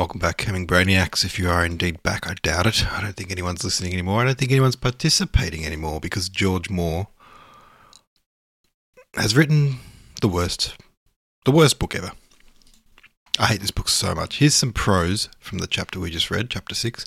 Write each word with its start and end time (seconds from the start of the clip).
Welcome 0.00 0.18
back, 0.18 0.40
Hemming 0.40 0.66
Brainiacs. 0.66 1.26
If 1.26 1.38
you 1.38 1.50
are 1.50 1.62
indeed 1.62 2.02
back, 2.02 2.26
I 2.26 2.32
doubt 2.42 2.66
it. 2.66 2.90
I 2.90 3.02
don't 3.02 3.14
think 3.14 3.30
anyone's 3.30 3.62
listening 3.62 3.92
anymore. 3.92 4.22
I 4.22 4.24
don't 4.24 4.38
think 4.38 4.50
anyone's 4.50 4.74
participating 4.74 5.66
anymore 5.66 6.00
because 6.00 6.30
George 6.30 6.70
Moore 6.70 7.08
has 9.14 9.36
written 9.36 9.76
the 10.22 10.28
worst, 10.28 10.74
the 11.44 11.50
worst 11.50 11.78
book 11.78 11.94
ever. 11.94 12.12
I 13.38 13.48
hate 13.48 13.60
this 13.60 13.70
book 13.70 13.90
so 13.90 14.14
much. 14.14 14.38
Here's 14.38 14.54
some 14.54 14.72
prose 14.72 15.28
from 15.38 15.58
the 15.58 15.66
chapter 15.66 16.00
we 16.00 16.08
just 16.10 16.30
read, 16.30 16.48
chapter 16.48 16.74
6. 16.74 17.04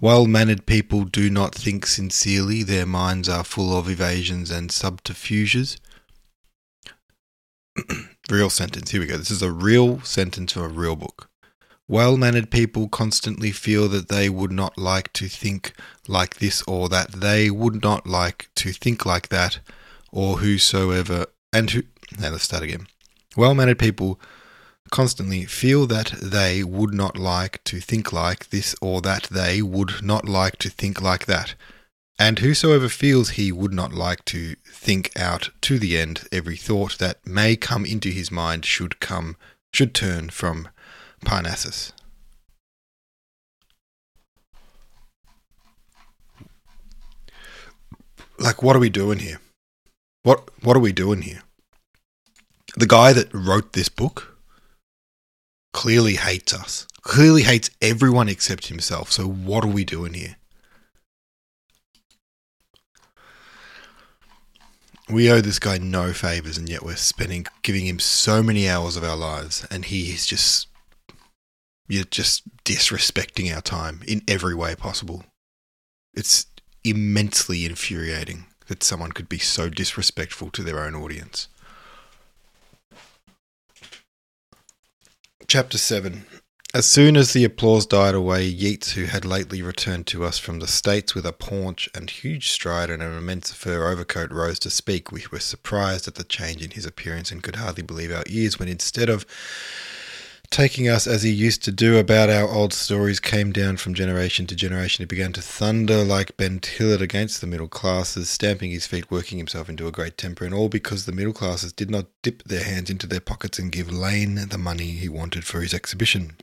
Well 0.00 0.24
mannered 0.24 0.64
people 0.64 1.04
do 1.04 1.28
not 1.28 1.54
think 1.54 1.84
sincerely, 1.84 2.62
their 2.62 2.86
minds 2.86 3.28
are 3.28 3.44
full 3.44 3.78
of 3.78 3.90
evasions 3.90 4.50
and 4.50 4.72
subterfuges. 4.72 5.76
real 8.30 8.48
sentence. 8.48 8.92
Here 8.92 9.00
we 9.02 9.06
go. 9.06 9.18
This 9.18 9.30
is 9.30 9.42
a 9.42 9.52
real 9.52 10.00
sentence 10.00 10.52
from 10.52 10.62
a 10.62 10.68
real 10.68 10.96
book. 10.96 11.28
Well 11.88 12.16
mannered 12.16 12.50
people 12.50 12.88
constantly 12.88 13.52
feel 13.52 13.88
that 13.88 14.08
they 14.08 14.28
would 14.28 14.50
not 14.50 14.76
like 14.76 15.12
to 15.14 15.28
think 15.28 15.72
like 16.08 16.38
this 16.38 16.62
or 16.62 16.88
that, 16.88 17.12
they 17.12 17.48
would 17.48 17.80
not 17.80 18.08
like 18.08 18.48
to 18.56 18.72
think 18.72 19.06
like 19.06 19.28
that, 19.28 19.60
or 20.10 20.38
whosoever, 20.38 21.26
and 21.52 21.70
who, 21.70 21.84
now 22.18 22.30
let's 22.30 22.42
start 22.42 22.64
again. 22.64 22.88
Well 23.36 23.54
mannered 23.54 23.78
people 23.78 24.20
constantly 24.90 25.44
feel 25.44 25.86
that 25.86 26.14
they 26.20 26.64
would 26.64 26.92
not 26.92 27.18
like 27.18 27.62
to 27.64 27.78
think 27.80 28.12
like 28.12 28.50
this 28.50 28.74
or 28.80 29.00
that, 29.02 29.24
they 29.24 29.62
would 29.62 30.02
not 30.02 30.28
like 30.28 30.56
to 30.58 30.70
think 30.70 31.00
like 31.00 31.26
that. 31.26 31.54
And 32.18 32.40
whosoever 32.40 32.88
feels 32.88 33.30
he 33.30 33.52
would 33.52 33.72
not 33.72 33.92
like 33.92 34.24
to 34.26 34.56
think 34.66 35.12
out 35.16 35.50
to 35.62 35.78
the 35.78 35.96
end 35.98 36.26
every 36.32 36.56
thought 36.56 36.98
that 36.98 37.24
may 37.24 37.54
come 37.54 37.84
into 37.84 38.08
his 38.08 38.32
mind 38.32 38.64
should 38.64 38.98
come, 38.98 39.36
should 39.72 39.94
turn 39.94 40.30
from 40.30 40.68
Parnassus. 41.24 41.92
Like, 48.38 48.62
what 48.62 48.76
are 48.76 48.80
we 48.80 48.90
doing 48.90 49.18
here? 49.18 49.40
What 50.22 50.50
What 50.62 50.76
are 50.76 50.80
we 50.80 50.92
doing 50.92 51.22
here? 51.22 51.42
The 52.76 52.86
guy 52.86 53.12
that 53.12 53.32
wrote 53.32 53.72
this 53.72 53.88
book 53.88 54.36
clearly 55.72 56.16
hates 56.16 56.52
us. 56.52 56.86
Clearly 57.02 57.42
hates 57.42 57.70
everyone 57.80 58.28
except 58.28 58.66
himself. 58.66 59.12
So, 59.12 59.26
what 59.26 59.64
are 59.64 59.68
we 59.68 59.84
doing 59.84 60.14
here? 60.14 60.36
We 65.08 65.30
owe 65.30 65.40
this 65.40 65.60
guy 65.60 65.78
no 65.78 66.12
favors, 66.12 66.58
and 66.58 66.68
yet 66.68 66.82
we're 66.82 66.96
spending, 66.96 67.46
giving 67.62 67.86
him 67.86 68.00
so 68.00 68.42
many 68.42 68.68
hours 68.68 68.96
of 68.96 69.04
our 69.04 69.16
lives, 69.16 69.64
and 69.70 69.84
he 69.84 70.10
is 70.10 70.26
just 70.26 70.66
you're 71.88 72.04
just 72.04 72.42
disrespecting 72.64 73.54
our 73.54 73.62
time 73.62 74.00
in 74.06 74.22
every 74.26 74.54
way 74.54 74.74
possible. 74.74 75.24
It's 76.14 76.46
immensely 76.84 77.64
infuriating 77.64 78.46
that 78.68 78.82
someone 78.82 79.12
could 79.12 79.28
be 79.28 79.38
so 79.38 79.68
disrespectful 79.68 80.50
to 80.50 80.62
their 80.62 80.80
own 80.80 80.94
audience. 80.94 81.48
Chapter 85.46 85.78
7 85.78 86.26
As 86.74 86.86
soon 86.86 87.16
as 87.16 87.32
the 87.32 87.44
applause 87.44 87.86
died 87.86 88.14
away, 88.16 88.44
Yeats, 88.44 88.92
who 88.92 89.04
had 89.04 89.24
lately 89.24 89.62
returned 89.62 90.08
to 90.08 90.24
us 90.24 90.38
from 90.38 90.58
the 90.58 90.66
States 90.66 91.14
with 91.14 91.24
a 91.24 91.32
paunch 91.32 91.88
and 91.94 92.10
huge 92.10 92.50
stride 92.50 92.90
and 92.90 93.00
an 93.00 93.16
immense 93.16 93.52
fur 93.52 93.88
overcoat, 93.88 94.32
rose 94.32 94.58
to 94.60 94.70
speak. 94.70 95.12
We 95.12 95.24
were 95.30 95.38
surprised 95.38 96.08
at 96.08 96.16
the 96.16 96.24
change 96.24 96.62
in 96.62 96.72
his 96.72 96.84
appearance 96.84 97.30
and 97.30 97.44
could 97.44 97.56
hardly 97.56 97.84
believe 97.84 98.10
our 98.10 98.24
ears 98.26 98.58
when 98.58 98.68
instead 98.68 99.08
of 99.08 99.24
taking 100.50 100.88
us 100.88 101.06
as 101.06 101.22
he 101.22 101.30
used 101.30 101.62
to 101.64 101.72
do 101.72 101.98
about 101.98 102.30
our 102.30 102.48
old 102.48 102.72
stories 102.72 103.20
came 103.20 103.52
down 103.52 103.76
from 103.76 103.94
generation 103.94 104.46
to 104.46 104.56
generation. 104.56 105.02
He 105.02 105.06
began 105.06 105.32
to 105.34 105.40
thunder 105.40 106.04
like 106.04 106.36
Ben 106.36 106.60
Tillett 106.60 107.00
against 107.00 107.40
the 107.40 107.46
middle 107.46 107.68
classes, 107.68 108.28
stamping 108.28 108.70
his 108.70 108.86
feet, 108.86 109.10
working 109.10 109.38
himself 109.38 109.68
into 109.68 109.86
a 109.86 109.92
great 109.92 110.16
temper, 110.18 110.44
and 110.44 110.54
all 110.54 110.68
because 110.68 111.06
the 111.06 111.12
middle 111.12 111.32
classes 111.32 111.72
did 111.72 111.90
not 111.90 112.06
dip 112.22 112.42
their 112.44 112.64
hands 112.64 112.90
into 112.90 113.06
their 113.06 113.20
pockets 113.20 113.58
and 113.58 113.72
give 113.72 113.90
Lane 113.90 114.34
the 114.48 114.58
money 114.58 114.92
he 114.92 115.08
wanted 115.08 115.44
for 115.44 115.60
his 115.60 115.74
exhibition. 115.74 116.36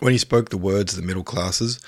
When 0.00 0.12
he 0.12 0.18
spoke 0.18 0.50
the 0.50 0.58
words 0.58 0.94
the 0.94 1.02
middle 1.02 1.24
classes, 1.24 1.80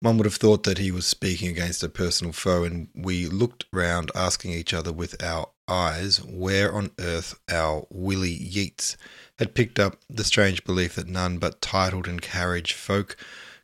one 0.00 0.18
would 0.18 0.26
have 0.26 0.36
thought 0.36 0.64
that 0.64 0.78
he 0.78 0.90
was 0.90 1.06
speaking 1.06 1.48
against 1.48 1.82
a 1.82 1.88
personal 1.88 2.32
foe, 2.32 2.64
and 2.64 2.88
we 2.94 3.26
looked 3.26 3.64
round, 3.72 4.10
asking 4.14 4.52
each 4.52 4.74
other 4.74 4.92
with 4.92 5.22
our 5.22 5.48
eyes 5.66 6.22
where 6.22 6.74
on 6.74 6.90
earth 6.98 7.38
our 7.50 7.86
Willie 7.90 8.30
Yeats 8.30 8.96
had 9.38 9.54
picked 9.54 9.78
up 9.78 9.98
the 10.08 10.24
strange 10.24 10.64
belief 10.64 10.94
that 10.94 11.08
none 11.08 11.38
but 11.38 11.60
titled 11.60 12.06
and 12.06 12.22
carriage 12.22 12.72
folk 12.72 13.16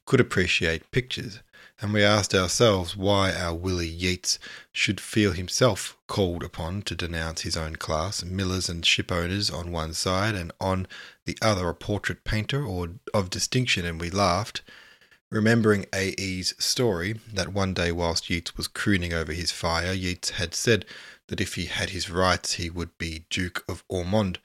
could 0.04 0.20
appreciate 0.20 0.91
pictures, 0.91 1.38
and 1.81 1.92
we 1.92 2.03
asked 2.03 2.34
ourselves 2.34 2.97
why 2.97 3.32
our 3.32 3.54
Willie 3.54 3.86
Yeats 3.86 4.38
should 4.72 5.00
feel 5.00 5.32
himself 5.32 5.97
called 6.09 6.42
upon 6.42 6.82
to 6.82 6.94
denounce 6.94 7.42
his 7.42 7.56
own 7.56 7.76
class, 7.76 8.25
millers 8.25 8.69
and 8.69 8.84
ship 8.84 9.12
owners 9.12 9.48
on 9.48 9.70
one 9.70 9.94
side, 9.94 10.34
and 10.34 10.50
on 10.60 10.86
the 11.25 11.38
other 11.41 11.69
a 11.69 11.75
portrait 11.75 12.25
painter 12.25 12.64
or 12.64 12.91
of 13.14 13.30
distinction, 13.30 13.86
and 13.86 14.00
we 14.00 14.10
laughed. 14.10 14.62
Remembering 15.30 15.86
A.E.'s 15.92 16.54
story, 16.59 17.20
that 17.32 17.53
one 17.53 17.72
day 17.72 17.92
whilst 17.92 18.28
Yeats 18.28 18.56
was 18.56 18.66
crooning 18.66 19.12
over 19.12 19.32
his 19.32 19.53
fire, 19.53 19.92
Yeats 19.92 20.30
had 20.30 20.56
said 20.56 20.84
that 21.28 21.41
if 21.41 21.54
he 21.54 21.66
had 21.66 21.91
his 21.91 22.10
rights 22.10 22.54
he 22.54 22.69
would 22.69 22.98
be 22.98 23.25
Duke 23.30 23.64
of 23.69 23.84
Ormond, 23.88 24.41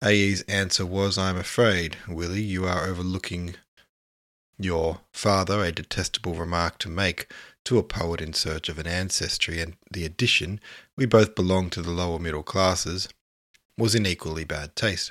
A.E.'s 0.00 0.42
answer 0.42 0.86
was, 0.86 1.18
I 1.18 1.30
am 1.30 1.36
afraid, 1.36 1.96
Willie, 2.06 2.40
you 2.40 2.64
are 2.66 2.86
overlooking 2.86 3.56
your 4.56 5.00
father 5.12 5.64
a 5.64 5.72
detestable 5.72 6.34
remark 6.34 6.78
to 6.78 6.88
make 6.88 7.32
to 7.64 7.78
a 7.78 7.82
poet 7.82 8.20
in 8.20 8.32
search 8.32 8.68
of 8.68 8.78
an 8.78 8.86
ancestry, 8.86 9.60
and 9.60 9.76
the 9.90 10.04
addition, 10.04 10.60
we 10.96 11.04
both 11.04 11.34
belong 11.34 11.68
to 11.70 11.82
the 11.82 11.90
lower 11.90 12.20
middle 12.20 12.44
classes, 12.44 13.08
was 13.76 13.96
in 13.96 14.06
equally 14.06 14.44
bad 14.44 14.76
taste. 14.76 15.10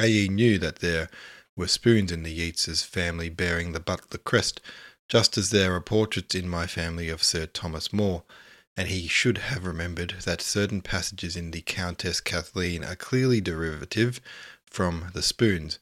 A.E. 0.00 0.28
knew 0.28 0.58
that 0.58 0.80
there 0.80 1.08
were 1.56 1.68
spoons 1.68 2.10
in 2.10 2.24
the 2.24 2.36
Yeatses 2.36 2.84
family 2.84 3.28
bearing 3.28 3.70
the 3.70 3.80
Butler 3.80 4.18
crest, 4.18 4.60
just 5.08 5.38
as 5.38 5.50
there 5.50 5.74
are 5.74 5.80
portraits 5.80 6.34
in 6.34 6.48
my 6.48 6.66
family 6.66 7.08
of 7.08 7.22
Sir 7.22 7.46
Thomas 7.46 7.92
More, 7.92 8.24
and 8.76 8.88
he 8.88 9.06
should 9.06 9.38
have 9.38 9.66
remembered 9.66 10.14
that 10.24 10.40
certain 10.40 10.80
passages 10.80 11.36
in 11.36 11.50
the 11.50 11.60
Countess 11.60 12.20
Cathleen 12.20 12.84
are 12.84 12.96
clearly 12.96 13.40
derivative 13.40 14.20
from 14.66 15.10
the 15.12 15.22
spoons. 15.22 15.78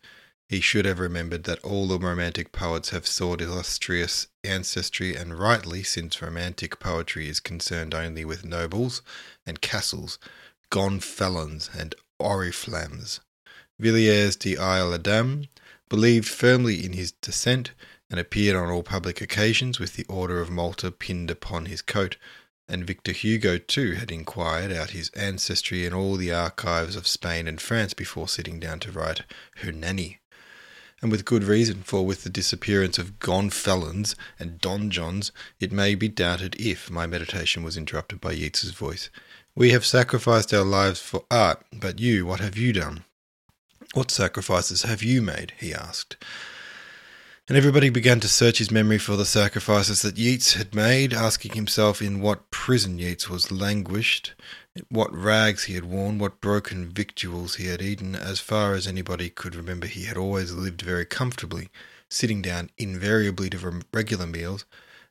He 0.48 0.60
should 0.60 0.84
have 0.84 0.98
remembered 0.98 1.44
that 1.44 1.62
all 1.62 1.86
the 1.86 1.98
romantic 1.98 2.50
poets 2.50 2.90
have 2.90 3.06
sought 3.06 3.40
illustrious 3.40 4.26
ancestry, 4.42 5.14
and 5.14 5.38
rightly, 5.38 5.84
since 5.84 6.20
romantic 6.20 6.80
poetry 6.80 7.28
is 7.28 7.38
concerned 7.38 7.94
only 7.94 8.24
with 8.24 8.44
nobles 8.44 9.02
and 9.46 9.60
castles, 9.60 10.18
gonfalons 10.70 11.70
and 11.78 11.94
oriflammes. 12.20 13.20
Villiers 13.78 14.34
de 14.34 14.56
Isle 14.56 14.94
Adam 14.94 15.46
believed 15.88 16.28
firmly 16.28 16.84
in 16.84 16.94
his 16.94 17.12
descent, 17.12 17.70
and 18.10 18.18
appeared 18.18 18.56
on 18.56 18.68
all 18.68 18.82
public 18.82 19.20
occasions 19.20 19.78
with 19.78 19.94
the 19.94 20.04
Order 20.06 20.40
of 20.40 20.50
Malta 20.50 20.90
pinned 20.90 21.30
upon 21.30 21.66
his 21.66 21.80
coat, 21.80 22.16
and 22.70 22.86
Victor 22.86 23.12
Hugo 23.12 23.58
too 23.58 23.94
had 23.94 24.12
inquired 24.12 24.72
out 24.72 24.90
his 24.90 25.10
ancestry 25.10 25.84
in 25.84 25.92
all 25.92 26.16
the 26.16 26.32
archives 26.32 26.94
of 26.94 27.06
Spain 27.06 27.48
and 27.48 27.60
France 27.60 27.92
before 27.92 28.28
sitting 28.28 28.60
down 28.60 28.78
to 28.80 28.92
write 28.92 29.24
Hernani. 29.56 30.20
And 31.02 31.10
with 31.10 31.24
good 31.24 31.44
reason, 31.44 31.82
for 31.82 32.06
with 32.06 32.22
the 32.24 32.30
disappearance 32.30 32.96
of 32.96 33.18
gonfalons 33.18 34.14
and 34.38 34.60
donjons, 34.60 35.32
it 35.58 35.72
may 35.72 35.94
be 35.94 36.08
doubted 36.08 36.54
if 36.60 36.90
my 36.90 37.06
meditation 37.06 37.62
was 37.62 37.76
interrupted 37.76 38.20
by 38.20 38.32
Yeats's 38.32 38.72
voice. 38.72 39.10
We 39.54 39.70
have 39.70 39.84
sacrificed 39.84 40.54
our 40.54 40.64
lives 40.64 41.00
for 41.00 41.24
art, 41.30 41.64
but 41.72 41.98
you, 41.98 42.24
what 42.26 42.40
have 42.40 42.56
you 42.56 42.72
done? 42.72 43.04
What 43.94 44.10
sacrifices 44.10 44.82
have 44.82 45.02
you 45.02 45.22
made? 45.22 45.54
he 45.58 45.74
asked 45.74 46.16
and 47.50 47.56
everybody 47.56 47.90
began 47.90 48.20
to 48.20 48.28
search 48.28 48.58
his 48.58 48.70
memory 48.70 48.96
for 48.96 49.16
the 49.16 49.24
sacrifices 49.24 50.02
that 50.02 50.16
Yeats 50.16 50.54
had 50.54 50.72
made, 50.72 51.12
asking 51.12 51.54
himself 51.54 52.00
in 52.00 52.20
what 52.20 52.48
prison 52.52 52.96
Yeats 52.96 53.28
was 53.28 53.50
languished, 53.50 54.34
what 54.88 55.12
rags 55.12 55.64
he 55.64 55.74
had 55.74 55.84
worn, 55.84 56.20
what 56.20 56.40
broken 56.40 56.88
victuals 56.88 57.56
he 57.56 57.66
had 57.66 57.82
eaten. 57.82 58.14
As 58.14 58.38
far 58.38 58.74
as 58.74 58.86
anybody 58.86 59.30
could 59.30 59.56
remember, 59.56 59.88
he 59.88 60.04
had 60.04 60.16
always 60.16 60.52
lived 60.52 60.80
very 60.82 61.04
comfortably, 61.04 61.70
sitting 62.08 62.40
down 62.40 62.70
invariably 62.78 63.50
to 63.50 63.82
regular 63.92 64.28
meals, 64.28 64.64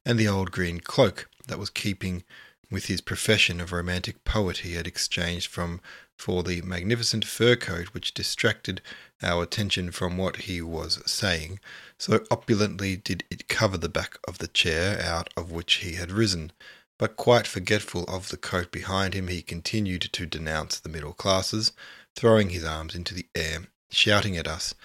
and 0.06 0.18
the 0.18 0.30
old 0.30 0.50
green 0.50 0.80
cloak 0.80 1.27
that 1.50 1.59
was 1.59 1.69
keeping 1.69 2.24
with 2.71 2.86
his 2.86 3.01
profession 3.01 3.60
of 3.60 3.71
romantic 3.71 4.24
poet 4.24 4.60
he 4.60 4.74
had 4.74 4.88
exchanged 4.88 5.48
from 5.48 5.81
for 6.18 6.44
the 6.44 6.62
magnificent 6.62 7.25
fur 7.25 7.56
coat 7.56 7.88
which 7.88 8.13
distracted 8.13 8.81
our 9.21 9.44
attention 9.44 9.92
from 9.92 10.18
what 10.18 10.36
he 10.38 10.62
was 10.62 11.01
saying, 11.06 11.60
so 11.98 12.25
opulently 12.30 12.95
did 12.95 13.24
it 13.30 13.48
cover 13.48 13.77
the 13.77 13.89
back 13.89 14.18
of 14.27 14.38
the 14.38 14.48
chair 14.48 15.01
out 15.01 15.30
of 15.36 15.51
which 15.51 15.75
he 15.75 15.94
had 15.94 16.12
risen. 16.12 16.51
But 16.98 17.16
quite 17.16 17.48
forgetful 17.48 18.04
of 18.04 18.30
the 18.30 18.38
coat 18.38 18.71
behind 18.71 19.13
him, 19.13 19.30
he 19.30 19.42
continued 19.42 20.01
to 20.12 20.25
denounce 20.25 20.80
the 20.80 20.89
middle 20.89 21.13
classes, 21.13 21.71
throwing 22.16 22.50
his 22.50 22.66
arms 22.66 22.94
into 22.94 23.13
the 23.13 23.27
air 23.33 23.68
shouting 23.89 24.38
at 24.38 24.48
us, 24.48 24.75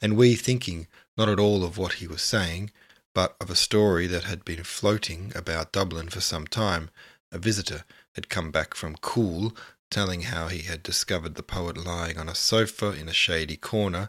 and 0.00 0.16
we 0.16 0.34
thinking 0.36 0.86
not 1.16 1.28
at 1.28 1.40
all 1.40 1.64
of 1.64 1.78
what 1.78 1.94
he 1.94 2.06
was 2.06 2.22
saying, 2.22 2.70
but 3.14 3.36
of 3.40 3.48
a 3.48 3.56
story 3.56 4.06
that 4.06 4.24
had 4.24 4.44
been 4.44 4.64
floating 4.64 5.32
about 5.34 5.72
Dublin 5.72 6.08
for 6.08 6.20
some 6.20 6.46
time. 6.46 6.90
A 7.34 7.38
visitor 7.38 7.84
had 8.12 8.28
come 8.28 8.52
back 8.52 8.74
from 8.74 8.96
Coole, 8.98 9.56
telling 9.90 10.22
how 10.22 10.46
he 10.46 10.62
had 10.62 10.84
discovered 10.84 11.34
the 11.34 11.42
poet 11.42 11.76
lying 11.76 12.16
on 12.16 12.28
a 12.28 12.34
sofa 12.34 12.92
in 12.92 13.08
a 13.08 13.12
shady 13.12 13.56
corner, 13.56 14.08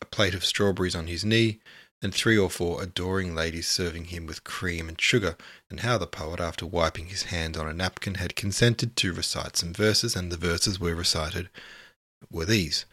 a 0.00 0.06
plate 0.06 0.34
of 0.34 0.42
strawberries 0.42 0.94
on 0.94 1.06
his 1.06 1.22
knee, 1.22 1.60
and 2.00 2.14
three 2.14 2.38
or 2.38 2.48
four 2.48 2.82
adoring 2.82 3.34
ladies 3.34 3.68
serving 3.68 4.06
him 4.06 4.24
with 4.24 4.42
cream 4.42 4.88
and 4.88 4.98
sugar, 4.98 5.36
and 5.68 5.80
how 5.80 5.98
the 5.98 6.06
poet, 6.06 6.40
after 6.40 6.64
wiping 6.64 7.08
his 7.08 7.24
hands 7.24 7.58
on 7.58 7.68
a 7.68 7.74
napkin, 7.74 8.14
had 8.14 8.34
consented 8.36 8.96
to 8.96 9.12
recite 9.12 9.58
some 9.58 9.74
verses, 9.74 10.16
and 10.16 10.32
the 10.32 10.38
verses 10.38 10.80
were 10.80 10.94
recited 10.94 11.50
were 12.30 12.46
these. 12.46 12.86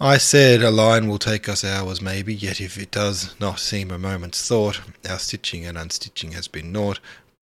I 0.00 0.16
said 0.16 0.62
a 0.62 0.70
line 0.70 1.06
will 1.06 1.18
take 1.18 1.50
us 1.50 1.64
hours 1.64 2.00
maybe, 2.00 2.34
yet 2.34 2.62
if 2.62 2.78
it 2.78 2.92
does 2.92 3.38
not 3.38 3.60
seem 3.60 3.90
a 3.90 3.98
moment's 3.98 4.48
thought, 4.48 4.80
our 5.06 5.18
stitching 5.18 5.66
and 5.66 5.76
unstitching 5.76 6.32
has 6.32 6.48
been 6.48 6.72
naught, 6.72 6.98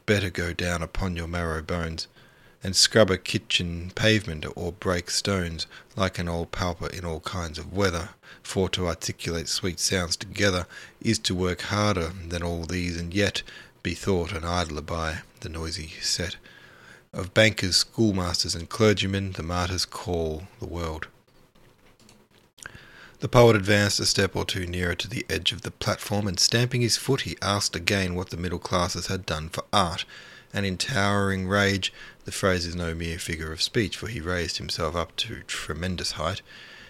better 0.07 0.31
go 0.31 0.53
down 0.53 0.83
upon 0.83 1.17
your 1.17 1.27
marrow 1.27 1.61
bones, 1.61 2.07
and 2.63 2.75
scrub 2.75 3.11
a 3.11 3.19
kitchen 3.19 3.93
pavement 3.95 4.47
or 4.57 4.73
break 4.73 5.11
stones, 5.11 5.67
like 5.95 6.19
an 6.19 6.29
old 6.29 6.51
pauper 6.51 6.89
in 6.89 7.05
all 7.05 7.21
kinds 7.21 7.59
of 7.59 7.73
weather, 7.73 8.11
for 8.43 8.69
to 8.69 8.87
articulate 8.87 9.49
sweet 9.49 9.79
sounds 9.79 10.17
together 10.17 10.67
is 11.01 11.19
to 11.19 11.35
work 11.35 11.61
harder 11.63 12.13
than 12.29 12.43
all 12.43 12.65
these, 12.65 12.97
and 12.97 13.13
yet 13.13 13.43
be 13.83 13.95
thought 13.95 14.33
an 14.33 14.45
idler 14.45 14.81
by 14.81 15.19
the 15.41 15.49
noisy 15.49 15.93
set 16.01 16.37
of 17.13 17.35
bankers, 17.35 17.77
schoolmasters, 17.77 18.55
and 18.55 18.69
clergymen, 18.69 19.33
the 19.33 19.43
martyrs 19.43 19.85
call 19.85 20.45
the 20.61 20.67
world. 20.67 21.09
The 23.21 23.29
poet 23.29 23.57
advanced 23.57 23.99
a 23.99 24.05
step 24.05 24.37
or 24.37 24.45
two 24.45 24.67
nearer 24.67 24.95
to 24.95 25.09
the 25.09 25.25
edge 25.31 25.51
of 25.51 25.63
the 25.63 25.71
platform, 25.71 26.29
and 26.29 26.39
stamping 26.39 26.83
his 26.83 26.99
foot, 26.99 27.23
he 27.23 27.39
asked 27.41 27.75
again 27.75 28.15
what 28.15 28.29
the 28.29 28.37
middle 28.37 28.59
classes 28.59 29.07
had 29.07 29.25
done 29.25 29.49
for 29.49 29.65
art. 29.73 30.05
And 30.53 30.67
in 30.67 30.77
towering 30.77 31.49
rage, 31.49 31.95
the 32.27 32.33
phrase 32.33 32.67
is 32.67 32.77
no 32.77 32.95
mere 32.95 33.19
figure 33.19 33.53
of 33.53 33.63
speech, 33.63 33.97
for 33.97 34.09
he 34.09 34.21
raised 34.21 34.59
himself 34.59 34.95
up 34.95 35.17
to 35.17 35.43
tremendous 35.47 36.13
height. 36.13 36.43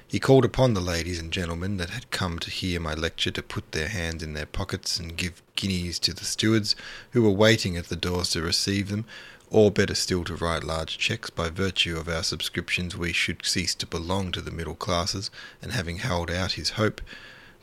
He 0.09 0.19
called 0.19 0.45
upon 0.45 0.75
the 0.75 0.81
ladies 0.81 1.21
and 1.21 1.33
gentlemen 1.33 1.77
that 1.77 1.91
had 1.91 2.11
come 2.11 2.41
to 2.41 2.51
hear 2.51 2.81
my 2.81 2.95
lecture 2.95 3.31
to 3.31 3.43
put 3.43 3.71
their 3.71 3.89
hands 3.89 4.23
in 4.23 4.35
their 4.35 4.47
pockets 4.47 4.99
and 4.99 5.17
give 5.17 5.43
guineas 5.55 6.01
to 6.01 6.13
the 6.13 6.25
stewards, 6.25 6.75
who 7.13 7.23
were 7.23 7.31
waiting 7.31 7.77
at 7.77 7.89
the 7.89 7.97
doors 7.97 8.31
to 8.31 8.43
receive 8.43 8.89
them, 8.89 9.05
or 9.51 9.71
better 9.71 9.95
still 9.95 10.25
to 10.25 10.35
write 10.35 10.65
large 10.65 10.99
cheques 10.99 11.31
by 11.31 11.49
virtue 11.49 11.99
of 11.99 12.09
our 12.09 12.23
subscriptions 12.23 12.97
we 12.97 13.13
should 13.13 13.45
cease 13.45 13.75
to 13.75 13.87
belong 13.87 14.33
to 14.33 14.41
the 14.41 14.51
middle 14.51 14.75
classes 14.75 15.31
and 15.63 15.73
having 15.73 15.99
held 15.99 16.31
out 16.31 16.53
his 16.53 16.71
hope 16.71 17.01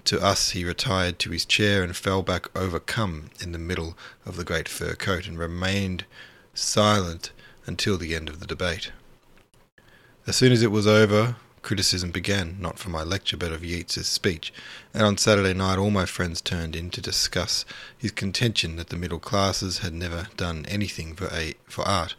to 0.05 0.21
us 0.21 0.51
he 0.51 0.65
retired 0.65 1.17
to 1.19 1.31
his 1.31 1.45
chair 1.45 1.83
and 1.83 1.95
fell 1.95 2.21
back 2.21 2.47
overcome 2.57 3.29
in 3.41 3.51
the 3.51 3.57
middle 3.57 3.97
of 4.25 4.35
the 4.35 4.43
great 4.43 4.67
fur 4.67 4.95
coat 4.95 5.27
and 5.27 5.39
remained 5.39 6.05
silent 6.53 7.31
until 7.65 7.97
the 7.97 8.13
end 8.15 8.27
of 8.27 8.39
the 8.39 8.45
debate. 8.45 8.91
As 10.27 10.35
soon 10.35 10.51
as 10.51 10.61
it 10.61 10.71
was 10.71 10.87
over 10.87 11.37
criticism 11.63 12.11
began, 12.11 12.57
not 12.59 12.77
for 12.77 12.89
my 12.89 13.01
lecture 13.01 13.37
but 13.37 13.51
of 13.51 13.63
Yeats's 13.63 14.07
speech, 14.07 14.53
and 14.93 15.03
on 15.03 15.17
Saturday 15.17 15.53
night 15.53 15.79
all 15.79 15.89
my 15.89 16.05
friends 16.05 16.41
turned 16.41 16.75
in 16.75 16.89
to 16.91 17.01
discuss 17.01 17.65
his 17.97 18.11
contention 18.11 18.75
that 18.75 18.89
the 18.89 18.97
middle 18.97 19.19
classes 19.19 19.79
had 19.79 19.93
never 19.93 20.27
done 20.37 20.65
anything 20.67 21.15
for, 21.15 21.29
a, 21.33 21.55
for 21.65 21.87
art. 21.87 22.15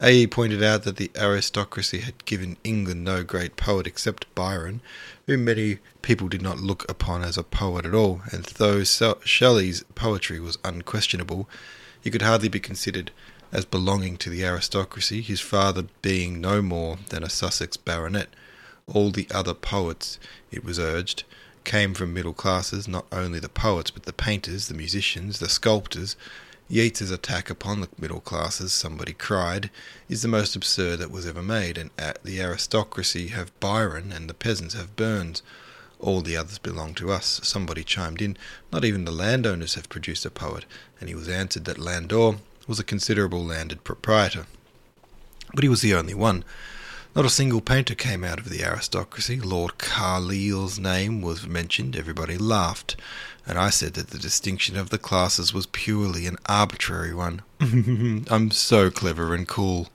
A.E. 0.00 0.26
pointed 0.26 0.62
out 0.62 0.82
that 0.84 0.96
the 0.96 1.10
aristocracy 1.16 2.00
had 2.00 2.24
given 2.26 2.58
England 2.64 3.02
no 3.02 3.24
great 3.24 3.56
poet 3.56 3.86
except 3.86 4.32
Byron, 4.34 4.80
whom 5.26 5.44
many 5.44 5.78
people 6.02 6.28
did 6.28 6.42
not 6.42 6.60
look 6.60 6.88
upon 6.88 7.22
as 7.22 7.36
a 7.36 7.42
poet 7.42 7.86
at 7.86 7.94
all, 7.94 8.20
and 8.30 8.44
though 8.44 8.84
Shelley's 8.84 9.84
poetry 9.94 10.38
was 10.38 10.58
unquestionable, 10.64 11.48
he 12.00 12.10
could 12.10 12.22
hardly 12.22 12.48
be 12.48 12.60
considered 12.60 13.10
as 13.52 13.64
belonging 13.64 14.16
to 14.18 14.30
the 14.30 14.44
aristocracy, 14.44 15.22
his 15.22 15.40
father 15.40 15.86
being 16.02 16.40
no 16.40 16.60
more 16.60 16.98
than 17.08 17.22
a 17.22 17.30
Sussex 17.30 17.76
baronet. 17.76 18.28
All 18.94 19.10
the 19.10 19.26
other 19.32 19.52
poets, 19.52 20.16
it 20.52 20.64
was 20.64 20.78
urged, 20.78 21.24
came 21.64 21.92
from 21.92 22.14
middle 22.14 22.32
classes, 22.32 22.86
not 22.86 23.04
only 23.10 23.40
the 23.40 23.48
poets, 23.48 23.90
but 23.90 24.04
the 24.04 24.12
painters, 24.12 24.68
the 24.68 24.74
musicians, 24.74 25.40
the 25.40 25.48
sculptors. 25.48 26.14
Yeats's 26.68 27.10
attack 27.10 27.50
upon 27.50 27.80
the 27.80 27.88
middle 27.98 28.20
classes, 28.20 28.72
somebody 28.72 29.12
cried, 29.12 29.70
is 30.08 30.22
the 30.22 30.28
most 30.28 30.54
absurd 30.54 31.00
that 31.00 31.10
was 31.10 31.26
ever 31.26 31.42
made, 31.42 31.76
and 31.76 31.90
at 31.98 32.22
the 32.22 32.40
aristocracy 32.40 33.28
have 33.28 33.58
Byron 33.58 34.12
and 34.12 34.30
the 34.30 34.34
peasants 34.34 34.74
have 34.74 34.94
Burns. 34.94 35.42
All 35.98 36.20
the 36.20 36.36
others 36.36 36.58
belong 36.58 36.94
to 36.94 37.10
us. 37.10 37.40
Somebody 37.42 37.82
chimed 37.82 38.22
in, 38.22 38.36
not 38.72 38.84
even 38.84 39.04
the 39.04 39.10
landowners 39.10 39.74
have 39.74 39.88
produced 39.88 40.24
a 40.24 40.30
poet, 40.30 40.64
and 41.00 41.08
he 41.08 41.14
was 41.16 41.28
answered 41.28 41.64
that 41.64 41.78
Landor 41.78 42.36
was 42.68 42.78
a 42.78 42.84
considerable 42.84 43.44
landed 43.44 43.82
proprietor. 43.82 44.46
But 45.52 45.64
he 45.64 45.68
was 45.68 45.82
the 45.82 45.94
only 45.94 46.14
one. 46.14 46.44
Not 47.16 47.24
a 47.24 47.30
single 47.30 47.62
painter 47.62 47.94
came 47.94 48.24
out 48.24 48.38
of 48.38 48.50
the 48.50 48.62
aristocracy. 48.62 49.40
Lord 49.40 49.78
Carlisle's 49.78 50.78
name 50.78 51.22
was 51.22 51.46
mentioned. 51.46 51.96
Everybody 51.96 52.36
laughed, 52.36 52.94
and 53.46 53.58
I 53.58 53.70
said 53.70 53.94
that 53.94 54.10
the 54.10 54.18
distinction 54.18 54.76
of 54.76 54.90
the 54.90 54.98
classes 54.98 55.54
was 55.54 55.64
purely 55.64 56.26
an 56.26 56.36
arbitrary 56.44 57.14
one. 57.14 57.40
I'm 58.30 58.50
so 58.50 58.90
clever 58.90 59.34
and 59.34 59.48
cool. 59.48 59.88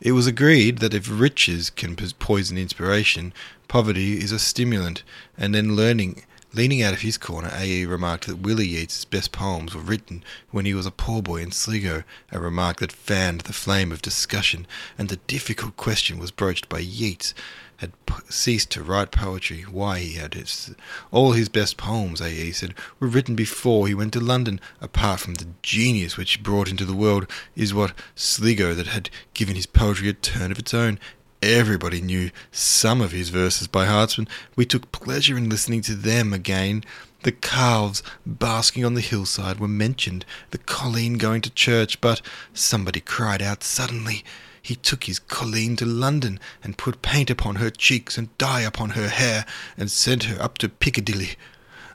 It 0.00 0.12
was 0.12 0.28
agreed 0.28 0.78
that 0.78 0.94
if 0.94 1.08
riches 1.10 1.68
can 1.68 1.96
poison 1.96 2.56
inspiration, 2.56 3.32
poverty 3.66 4.18
is 4.18 4.30
a 4.30 4.38
stimulant, 4.38 5.02
and 5.36 5.52
then 5.52 5.74
learning 5.74 6.25
Leaning 6.56 6.82
out 6.82 6.94
of 6.94 7.02
his 7.02 7.18
corner, 7.18 7.50
A.E. 7.52 7.84
remarked 7.84 8.26
that 8.26 8.38
Willie 8.38 8.66
Yeats's 8.66 9.04
best 9.04 9.30
poems 9.30 9.74
were 9.74 9.80
written 9.82 10.24
when 10.50 10.64
he 10.64 10.72
was 10.72 10.86
a 10.86 10.90
poor 10.90 11.20
boy 11.20 11.42
in 11.42 11.52
Sligo, 11.52 12.02
a 12.32 12.40
remark 12.40 12.78
that 12.78 12.90
fanned 12.90 13.42
the 13.42 13.52
flame 13.52 13.92
of 13.92 14.00
discussion, 14.00 14.66
and 14.96 15.10
the 15.10 15.18
difficult 15.26 15.76
question 15.76 16.18
was 16.18 16.30
broached 16.30 16.66
by 16.70 16.78
Yeats 16.78 17.34
had 17.76 17.92
ceased 18.30 18.70
to 18.70 18.82
write 18.82 19.10
poetry, 19.10 19.66
why 19.70 19.98
he 19.98 20.14
had 20.14 20.34
it. 20.34 20.70
All 21.10 21.32
his 21.32 21.50
best 21.50 21.76
poems, 21.76 22.22
A.E. 22.22 22.52
said, 22.52 22.72
were 22.98 23.06
written 23.06 23.34
before 23.34 23.86
he 23.86 23.94
went 23.94 24.14
to 24.14 24.20
London, 24.20 24.58
apart 24.80 25.20
from 25.20 25.34
the 25.34 25.48
genius 25.60 26.16
which 26.16 26.36
he 26.36 26.42
brought 26.42 26.70
into 26.70 26.86
the 26.86 26.96
world, 26.96 27.26
is 27.54 27.74
what 27.74 27.92
Sligo 28.14 28.72
that 28.72 28.86
had 28.86 29.10
given 29.34 29.56
his 29.56 29.66
poetry 29.66 30.08
a 30.08 30.14
turn 30.14 30.50
of 30.50 30.58
its 30.58 30.72
own, 30.72 30.98
Everybody 31.42 32.00
knew 32.00 32.30
some 32.50 33.00
of 33.02 33.12
his 33.12 33.28
verses 33.28 33.68
by 33.68 33.86
Heartsman. 33.86 34.28
We 34.56 34.64
took 34.64 34.90
pleasure 34.90 35.36
in 35.36 35.50
listening 35.50 35.82
to 35.82 35.94
them 35.94 36.32
again. 36.32 36.82
The 37.24 37.32
calves 37.32 38.02
basking 38.24 38.84
on 38.84 38.94
the 38.94 39.00
hillside 39.00 39.60
were 39.60 39.68
mentioned, 39.68 40.24
the 40.50 40.58
colleen 40.58 41.18
going 41.18 41.42
to 41.42 41.50
church, 41.50 42.00
but 42.00 42.22
somebody 42.54 43.00
cried 43.00 43.42
out 43.42 43.62
suddenly. 43.62 44.24
He 44.62 44.76
took 44.76 45.04
his 45.04 45.18
colleen 45.18 45.76
to 45.76 45.84
London 45.84 46.40
and 46.62 46.78
put 46.78 47.02
paint 47.02 47.30
upon 47.30 47.56
her 47.56 47.70
cheeks 47.70 48.16
and 48.16 48.36
dye 48.38 48.62
upon 48.62 48.90
her 48.90 49.08
hair 49.08 49.44
and 49.76 49.90
sent 49.90 50.24
her 50.24 50.40
up 50.42 50.58
to 50.58 50.68
Piccadilly. 50.68 51.36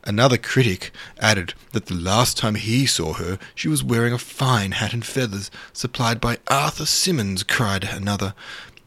Another 0.04 0.38
critic 0.38 0.92
added 1.20 1.54
that 1.74 1.86
the 1.86 1.94
last 1.94 2.36
time 2.38 2.56
he 2.56 2.86
saw 2.86 3.14
her 3.14 3.38
she 3.54 3.68
was 3.68 3.84
wearing 3.84 4.14
a 4.14 4.18
fine 4.18 4.72
hat 4.72 4.94
and 4.94 5.06
feathers 5.06 5.52
supplied 5.74 6.20
by 6.20 6.40
Arthur 6.48 6.86
Symons, 6.86 7.44
cried 7.44 7.84
another 7.84 8.34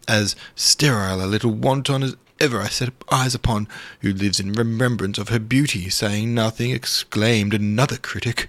as 0.06 0.37
sterile 0.54 1.25
a 1.25 1.26
little 1.26 1.52
wanton 1.52 2.02
as 2.02 2.16
ever 2.40 2.61
I 2.61 2.68
set 2.68 2.92
eyes 3.11 3.34
upon, 3.34 3.68
who 4.00 4.12
lives 4.12 4.40
in 4.40 4.52
remembrance 4.52 5.18
of 5.18 5.28
her 5.28 5.38
beauty, 5.38 5.88
saying 5.88 6.34
nothing, 6.34 6.70
exclaimed 6.70 7.54
another 7.54 7.96
critic. 7.96 8.49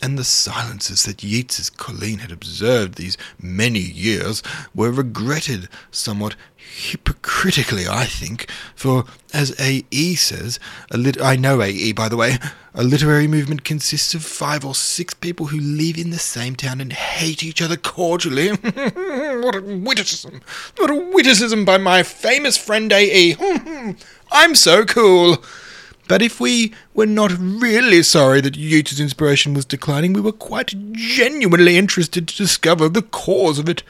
And 0.00 0.16
the 0.16 0.24
silences 0.24 1.04
that 1.04 1.24
Yeats's 1.24 1.70
Colleen 1.70 2.18
had 2.20 2.30
observed 2.30 2.94
these 2.94 3.18
many 3.40 3.80
years 3.80 4.42
were 4.74 4.92
regretted 4.92 5.68
somewhat 5.90 6.36
hypocritically, 6.56 7.88
I 7.88 8.04
think, 8.04 8.50
for, 8.76 9.04
as 9.32 9.58
A.E. 9.58 10.14
says, 10.14 10.60
a 10.90 10.96
lit- 10.96 11.20
I 11.20 11.36
know 11.36 11.60
A.E., 11.60 11.92
by 11.92 12.08
the 12.08 12.16
way, 12.16 12.38
a 12.74 12.84
literary 12.84 13.26
movement 13.26 13.64
consists 13.64 14.14
of 14.14 14.22
five 14.22 14.64
or 14.64 14.74
six 14.74 15.14
people 15.14 15.46
who 15.46 15.58
live 15.58 15.98
in 15.98 16.10
the 16.10 16.18
same 16.18 16.54
town 16.54 16.80
and 16.80 16.92
hate 16.92 17.42
each 17.42 17.60
other 17.60 17.76
cordially. 17.76 18.50
what 18.52 19.56
a 19.56 19.62
witticism! 19.62 20.40
What 20.76 20.90
a 20.90 20.94
witticism 20.94 21.64
by 21.64 21.78
my 21.78 22.02
famous 22.04 22.56
friend 22.56 22.92
A.E. 22.92 23.36
I'm 24.30 24.54
so 24.54 24.84
cool! 24.84 25.42
But 26.08 26.22
if 26.22 26.40
we 26.40 26.72
were 26.94 27.06
not 27.06 27.32
really 27.38 28.02
sorry 28.02 28.40
that 28.40 28.56
Yeats's 28.56 28.98
inspiration 28.98 29.54
was 29.54 29.64
declining, 29.66 30.14
we 30.14 30.22
were 30.22 30.32
quite 30.32 30.74
genuinely 30.92 31.76
interested 31.76 32.26
to 32.26 32.36
discover 32.36 32.88
the 32.88 33.02
cause 33.02 33.58
of 33.58 33.68
it. 33.68 33.82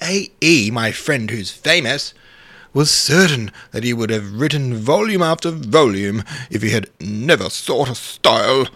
A.E., 0.00 0.70
my 0.70 0.92
friend 0.92 1.30
who's 1.30 1.50
famous, 1.50 2.14
was 2.72 2.90
certain 2.90 3.50
that 3.72 3.84
he 3.84 3.92
would 3.92 4.10
have 4.10 4.40
written 4.40 4.74
volume 4.74 5.22
after 5.22 5.50
volume 5.50 6.22
if 6.50 6.62
he 6.62 6.70
had 6.70 6.88
never 7.00 7.50
sought 7.50 7.90
a 7.90 7.94
style, 7.94 8.66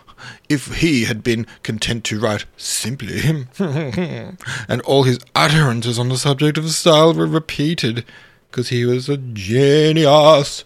if 0.49 0.77
he 0.77 1.05
had 1.05 1.23
been 1.23 1.47
content 1.63 2.05
to 2.05 2.21
write 2.21 2.45
simply, 2.57 3.47
and 3.59 4.81
all 4.83 5.05
his 5.05 5.19
utterances 5.35 5.99
on 5.99 6.09
the 6.09 6.19
subject 6.19 6.59
of 6.59 6.69
style 6.71 7.15
were 7.15 7.27
repeated. 7.27 8.05
because 8.51 8.69
he 8.71 8.85
was 8.85 9.09
a 9.09 9.17
genius. 9.19 10.65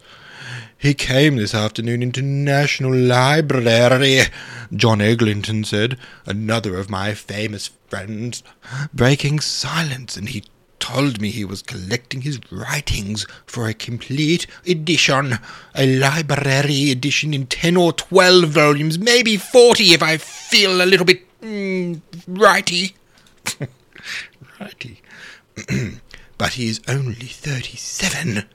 He 0.81 0.95
came 0.95 1.37
this 1.37 1.55
afternoon 1.55 2.03
into 2.03 2.23
National 2.23 2.95
Library, 2.95 4.23
John 4.75 5.03
Eglinton 5.03 5.63
said, 5.63 5.99
another 6.25 6.79
of 6.79 6.89
my 6.89 7.13
famous 7.13 7.69
friends, 7.89 8.43
breaking 8.95 9.41
silence, 9.41 10.17
and 10.17 10.31
he 10.31 10.45
told 10.79 11.21
me 11.21 11.29
he 11.29 11.45
was 11.45 11.61
collecting 11.61 12.23
his 12.23 12.41
writings 12.51 13.27
for 13.45 13.69
a 13.69 13.75
complete 13.75 14.47
edition, 14.67 15.39
a 15.75 15.99
library 15.99 16.91
edition 16.91 17.35
in 17.35 17.47
10 17.47 17.77
or 17.77 17.93
12 17.93 18.49
volumes, 18.49 18.99
maybe 18.99 19.37
40 19.37 19.93
if 19.93 20.03
I 20.03 20.17
feel 20.17 20.81
a 20.81 20.87
little 20.87 21.05
bit 21.05 21.41
mm, 21.43 22.01
righty. 22.27 22.97
righty. 24.59 25.03
but 26.39 26.55
he 26.55 26.71
is 26.71 26.81
only 26.89 27.27
37. 27.27 28.49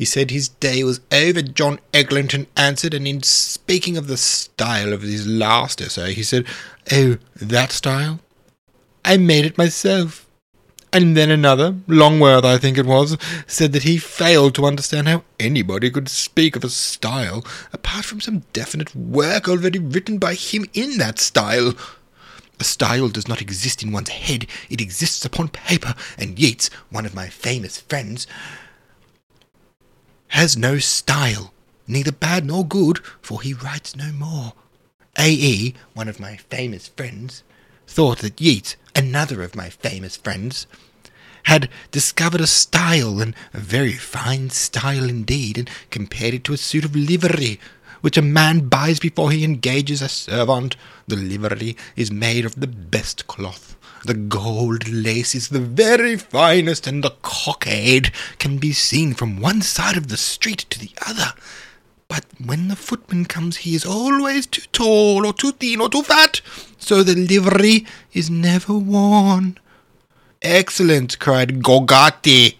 He 0.00 0.06
said 0.06 0.30
his 0.30 0.48
day 0.48 0.82
was 0.82 1.02
over, 1.12 1.42
John 1.42 1.78
Eglinton 1.92 2.46
answered, 2.56 2.94
and 2.94 3.06
in 3.06 3.22
speaking 3.22 3.98
of 3.98 4.06
the 4.06 4.16
style 4.16 4.94
of 4.94 5.02
his 5.02 5.26
last 5.26 5.82
essay, 5.82 6.14
he 6.14 6.22
said, 6.22 6.46
Oh, 6.90 7.18
that 7.36 7.70
style? 7.70 8.20
I 9.04 9.18
made 9.18 9.44
it 9.44 9.58
myself. 9.58 10.26
And 10.90 11.18
then 11.18 11.30
another, 11.30 11.74
Longworth 11.86 12.46
I 12.46 12.56
think 12.56 12.78
it 12.78 12.86
was, 12.86 13.18
said 13.46 13.72
that 13.74 13.82
he 13.82 13.98
failed 13.98 14.54
to 14.54 14.64
understand 14.64 15.06
how 15.06 15.22
anybody 15.38 15.90
could 15.90 16.08
speak 16.08 16.56
of 16.56 16.64
a 16.64 16.70
style 16.70 17.44
apart 17.70 18.06
from 18.06 18.22
some 18.22 18.44
definite 18.54 18.96
work 18.96 19.50
already 19.50 19.78
written 19.78 20.16
by 20.16 20.32
him 20.32 20.64
in 20.72 20.96
that 20.96 21.18
style. 21.18 21.74
A 22.58 22.64
style 22.64 23.10
does 23.10 23.28
not 23.28 23.42
exist 23.42 23.82
in 23.82 23.92
one's 23.92 24.08
head, 24.08 24.46
it 24.70 24.80
exists 24.80 25.26
upon 25.26 25.48
paper, 25.48 25.94
and 26.16 26.38
Yeats, 26.38 26.70
one 26.88 27.04
of 27.04 27.14
my 27.14 27.28
famous 27.28 27.82
friends, 27.82 28.26
has 30.30 30.56
no 30.56 30.78
style, 30.78 31.52
neither 31.86 32.12
bad 32.12 32.44
nor 32.44 32.66
good, 32.66 32.98
for 33.20 33.42
he 33.42 33.54
writes 33.54 33.94
no 33.96 34.12
more. 34.12 34.54
A.E., 35.18 35.74
one 35.94 36.08
of 36.08 36.20
my 36.20 36.36
famous 36.36 36.88
friends, 36.88 37.42
thought 37.86 38.18
that 38.18 38.40
Yeats, 38.40 38.76
another 38.94 39.42
of 39.42 39.56
my 39.56 39.68
famous 39.68 40.16
friends, 40.16 40.66
had 41.44 41.68
discovered 41.90 42.40
a 42.40 42.46
style, 42.46 43.20
and 43.20 43.34
a 43.52 43.58
very 43.58 43.94
fine 43.94 44.50
style 44.50 45.08
indeed, 45.08 45.58
and 45.58 45.70
compared 45.90 46.34
it 46.34 46.44
to 46.44 46.52
a 46.52 46.56
suit 46.56 46.84
of 46.84 46.94
livery, 46.94 47.58
which 48.00 48.16
a 48.16 48.22
man 48.22 48.68
buys 48.68 49.00
before 49.00 49.30
he 49.30 49.44
engages 49.44 50.00
a 50.00 50.08
servant. 50.08 50.76
The 51.08 51.16
livery 51.16 51.76
is 51.96 52.12
made 52.12 52.44
of 52.44 52.60
the 52.60 52.66
best 52.66 53.26
cloth. 53.26 53.76
The 54.04 54.14
gold 54.14 54.88
lace 54.88 55.34
is 55.34 55.48
the 55.48 55.60
very 55.60 56.16
finest, 56.16 56.86
and 56.86 57.04
the 57.04 57.14
cockade 57.22 58.12
can 58.38 58.56
be 58.58 58.72
seen 58.72 59.14
from 59.14 59.40
one 59.40 59.60
side 59.60 59.96
of 59.96 60.08
the 60.08 60.16
street 60.16 60.64
to 60.70 60.78
the 60.78 60.90
other. 61.06 61.34
But 62.08 62.24
when 62.44 62.68
the 62.68 62.76
footman 62.76 63.26
comes, 63.26 63.58
he 63.58 63.74
is 63.74 63.84
always 63.84 64.46
too 64.46 64.62
tall, 64.72 65.26
or 65.26 65.32
too 65.32 65.52
thin, 65.52 65.80
or 65.80 65.88
too 65.88 66.02
fat, 66.02 66.40
so 66.78 67.02
the 67.02 67.14
livery 67.14 67.86
is 68.12 68.30
never 68.30 68.72
worn. 68.72 69.58
Excellent, 70.42 71.18
cried 71.18 71.62
Gogarty, 71.62 72.56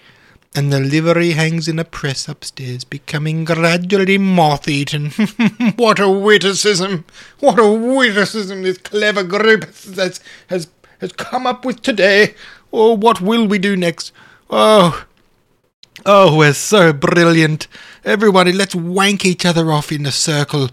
and 0.54 0.72
the 0.72 0.80
livery 0.80 1.32
hangs 1.32 1.66
in 1.66 1.78
a 1.78 1.84
press 1.84 2.28
upstairs, 2.28 2.84
becoming 2.84 3.44
gradually 3.44 4.18
moth 4.18 4.68
eaten. 4.68 5.10
what 5.76 5.98
a 5.98 6.08
witticism! 6.08 7.04
What 7.38 7.58
a 7.58 7.70
witticism 7.70 8.62
this 8.62 8.78
clever 8.78 9.22
group 9.22 9.64
has, 9.64 10.20
has, 10.48 10.68
has 11.00 11.12
come 11.12 11.46
up 11.46 11.64
with 11.64 11.82
today! 11.82 12.34
Oh, 12.72 12.94
what 12.94 13.20
will 13.20 13.46
we 13.46 13.58
do 13.58 13.76
next? 13.76 14.12
Oh, 14.48 15.04
oh, 16.06 16.36
we're 16.36 16.52
so 16.52 16.92
brilliant! 16.92 17.66
Everybody, 18.04 18.52
let's 18.52 18.74
wank 18.74 19.24
each 19.24 19.44
other 19.44 19.72
off 19.72 19.90
in 19.90 20.06
a 20.06 20.12
circle. 20.12 20.70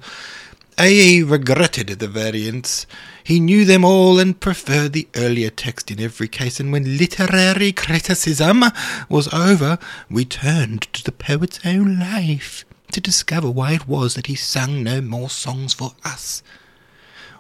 A.E. 0.77 1.23
regretted 1.23 1.87
the 1.87 2.07
variants. 2.07 2.85
He 3.23 3.39
knew 3.39 3.65
them 3.65 3.83
all 3.83 4.19
and 4.19 4.39
preferred 4.39 4.93
the 4.93 5.07
earlier 5.15 5.49
text 5.49 5.89
in 5.89 5.99
every 5.99 6.27
case, 6.27 6.59
and 6.59 6.71
when 6.71 6.97
literary 6.97 7.71
criticism 7.71 8.63
was 9.09 9.33
over, 9.33 9.79
we 10.09 10.23
turned 10.23 10.83
to 10.93 11.03
the 11.03 11.11
poet's 11.11 11.59
own 11.65 11.99
life 11.99 12.63
to 12.91 13.01
discover 13.01 13.49
why 13.49 13.73
it 13.73 13.87
was 13.87 14.13
that 14.15 14.27
he 14.27 14.35
sung 14.35 14.83
no 14.83 15.01
more 15.01 15.29
songs 15.29 15.73
for 15.73 15.93
us. 16.05 16.43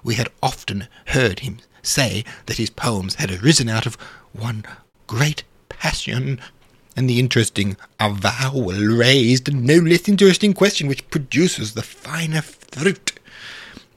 We 0.03 0.15
had 0.15 0.29
often 0.41 0.87
heard 1.07 1.41
him 1.41 1.59
say 1.87 2.23
that 2.45 2.57
his 2.57 2.69
poems 2.69 3.15
had 3.15 3.31
arisen 3.31 3.69
out 3.69 3.85
of 3.85 3.95
one 4.33 4.65
great 5.07 5.43
passion 5.69 6.39
and 6.97 7.07
the 7.07 7.19
interesting 7.19 7.77
avowal 7.99 8.73
raised 8.73 9.47
a 9.47 9.51
no 9.51 9.75
less 9.75 10.09
interesting 10.09 10.53
question 10.53 10.87
which 10.87 11.07
produces 11.11 11.73
the 11.73 11.83
finer 11.83 12.41
fruit, 12.41 13.13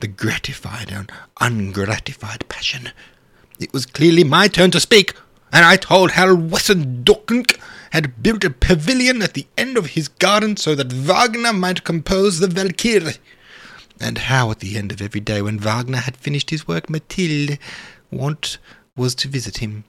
the 0.00 0.06
gratified 0.06 0.90
and 0.90 1.10
ungratified 1.40 2.46
passion. 2.48 2.90
It 3.58 3.72
was 3.72 3.86
clearly 3.86 4.22
my 4.22 4.48
turn 4.48 4.70
to 4.72 4.80
speak, 4.80 5.14
and 5.50 5.64
I 5.64 5.76
told 5.76 6.12
how 6.12 6.36
Wesendonck 6.36 7.58
had 7.92 8.22
built 8.22 8.44
a 8.44 8.50
pavilion 8.50 9.22
at 9.22 9.32
the 9.34 9.46
end 9.56 9.76
of 9.76 9.86
his 9.86 10.08
garden 10.08 10.56
so 10.56 10.74
that 10.74 10.92
Wagner 10.92 11.52
might 11.52 11.84
compose 11.84 12.38
the 12.38 12.48
Valkyrie, 12.48 13.16
and 14.00 14.18
how 14.18 14.50
at 14.50 14.60
the 14.60 14.76
end 14.76 14.92
of 14.92 15.02
every 15.02 15.20
day 15.20 15.42
when 15.42 15.58
Wagner 15.58 15.98
had 15.98 16.16
finished 16.16 16.50
his 16.50 16.66
work, 16.66 16.88
Mathilde 16.88 17.58
want 18.10 18.58
was 18.96 19.14
to 19.16 19.28
visit 19.28 19.58
him 19.58 19.84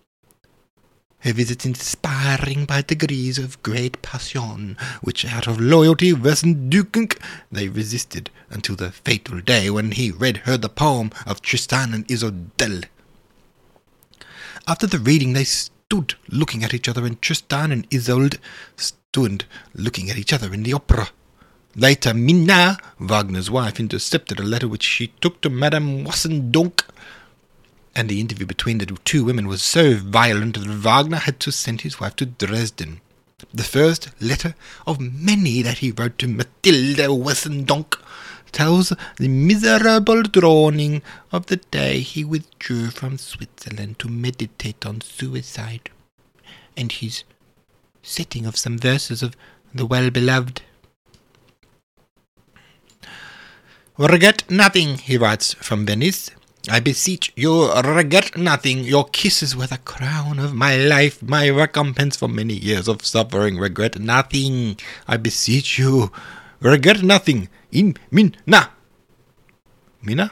her 1.21 1.33
visits 1.33 1.65
inspiring 1.65 2.65
by 2.65 2.81
degrees 2.81 3.37
of 3.37 3.61
great 3.61 4.01
passion, 4.01 4.75
which 5.01 5.25
out 5.25 5.47
of 5.47 5.61
loyalty 5.61 6.13
Wesendonck 6.13 7.19
they 7.51 7.67
resisted 7.67 8.31
until 8.49 8.75
the 8.75 8.91
fatal 8.91 9.39
day 9.39 9.69
when 9.69 9.91
he 9.91 10.09
read 10.09 10.37
her 10.37 10.57
the 10.57 10.69
poem 10.69 11.11
of 11.27 11.41
Tristan 11.41 11.93
and 11.93 12.11
Isolde. 12.11 12.87
After 14.67 14.87
the 14.87 14.99
reading 14.99 15.33
they 15.33 15.43
stood 15.43 16.15
looking 16.27 16.63
at 16.63 16.73
each 16.73 16.89
other, 16.89 17.05
and 17.05 17.21
Tristan 17.21 17.71
and 17.71 17.87
Isolde 17.93 18.39
stood 18.75 19.45
looking 19.75 20.09
at 20.09 20.17
each 20.17 20.33
other 20.33 20.51
in 20.53 20.63
the 20.63 20.73
opera. 20.73 21.09
Later, 21.75 22.13
Minna, 22.13 22.77
Wagner's 22.99 23.49
wife, 23.49 23.79
intercepted 23.79 24.39
a 24.39 24.43
letter 24.43 24.67
which 24.67 24.83
she 24.83 25.07
took 25.21 25.41
to 25.41 25.49
Madame 25.49 26.03
Wesendonck 26.03 26.83
and 27.95 28.09
the 28.09 28.19
interview 28.19 28.45
between 28.45 28.77
the 28.77 28.85
two 28.85 29.23
women 29.25 29.47
was 29.47 29.61
so 29.61 29.95
violent 29.95 30.57
that 30.57 30.67
Wagner 30.67 31.17
had 31.17 31.39
to 31.41 31.51
send 31.51 31.81
his 31.81 31.99
wife 31.99 32.15
to 32.17 32.25
Dresden. 32.25 33.01
The 33.53 33.63
first 33.63 34.09
letter 34.21 34.55
of 34.87 34.99
many 34.99 35.61
that 35.61 35.79
he 35.79 35.91
wrote 35.91 36.17
to 36.19 36.27
Mathilde 36.27 37.09
Wesendonck 37.09 37.99
tells 38.51 38.93
the 39.17 39.27
miserable 39.27 40.23
drawing 40.23 41.01
of 41.31 41.47
the 41.47 41.57
day 41.57 41.99
he 41.99 42.23
withdrew 42.23 42.91
from 42.91 43.17
Switzerland 43.17 43.99
to 43.99 44.09
meditate 44.09 44.85
on 44.85 45.01
suicide, 45.01 45.89
and 46.77 46.91
his 46.91 47.23
setting 48.03 48.45
of 48.45 48.57
some 48.57 48.77
verses 48.77 49.23
of 49.23 49.35
the 49.73 49.85
well-beloved. 49.85 50.61
Regret 53.97 54.49
nothing, 54.49 54.97
he 54.97 55.17
writes 55.17 55.53
from 55.55 55.85
Venice. 55.85 56.31
I 56.69 56.79
beseech 56.79 57.33
you, 57.35 57.71
regret 57.73 58.37
nothing. 58.37 58.83
Your 58.85 59.05
kisses 59.05 59.55
were 59.55 59.67
the 59.67 59.79
crown 59.79 60.39
of 60.39 60.53
my 60.53 60.77
life, 60.77 61.21
my 61.21 61.49
recompense 61.49 62.15
for 62.15 62.29
many 62.29 62.53
years 62.53 62.87
of 62.87 63.05
suffering. 63.05 63.57
Regret 63.57 63.99
nothing. 63.99 64.77
I 65.07 65.17
beseech 65.17 65.77
you, 65.77 66.11
regret 66.61 67.03
nothing. 67.03 67.49
In 67.71 67.95
Minna. 68.11 68.69
Minna? 70.01 70.31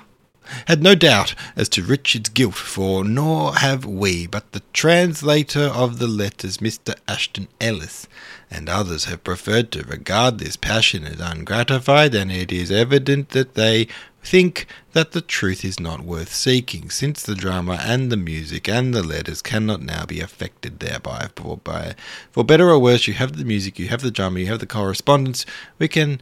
Had 0.67 0.81
no 0.81 0.95
doubt 0.95 1.35
as 1.55 1.69
to 1.69 1.83
Richard's 1.83 2.29
guilt, 2.29 2.55
for 2.55 3.03
nor 3.03 3.55
have 3.55 3.85
we, 3.85 4.27
but 4.27 4.51
the 4.51 4.63
translator 4.73 5.63
of 5.63 5.99
the 5.99 6.07
letters, 6.07 6.57
Mr. 6.57 6.95
Ashton 7.07 7.47
Ellis, 7.59 8.07
and 8.49 8.67
others 8.67 9.05
have 9.05 9.23
preferred 9.23 9.71
to 9.71 9.83
regard 9.83 10.39
this 10.39 10.55
passion 10.55 11.05
as 11.05 11.19
ungratified, 11.19 12.15
and 12.15 12.31
it 12.31 12.51
is 12.51 12.71
evident 12.71 13.29
that 13.29 13.55
they 13.55 13.87
think 14.23 14.65
that 14.93 15.11
the 15.11 15.21
truth 15.21 15.63
is 15.63 15.79
not 15.79 16.01
worth 16.01 16.33
seeking, 16.33 16.89
since 16.89 17.23
the 17.23 17.35
drama 17.35 17.79
and 17.81 18.11
the 18.11 18.17
music 18.17 18.67
and 18.67 18.93
the 18.93 19.03
letters 19.03 19.41
cannot 19.41 19.81
now 19.81 20.05
be 20.05 20.19
affected 20.19 20.79
thereby. 20.79 21.29
For, 21.35 21.57
by, 21.57 21.95
for 22.31 22.43
better 22.43 22.69
or 22.69 22.79
worse, 22.79 23.07
you 23.07 23.13
have 23.13 23.37
the 23.37 23.45
music, 23.45 23.79
you 23.79 23.87
have 23.87 24.01
the 24.01 24.11
drama, 24.11 24.39
you 24.39 24.47
have 24.47 24.59
the 24.59 24.67
correspondence. 24.67 25.45
We 25.77 25.87
can. 25.87 26.21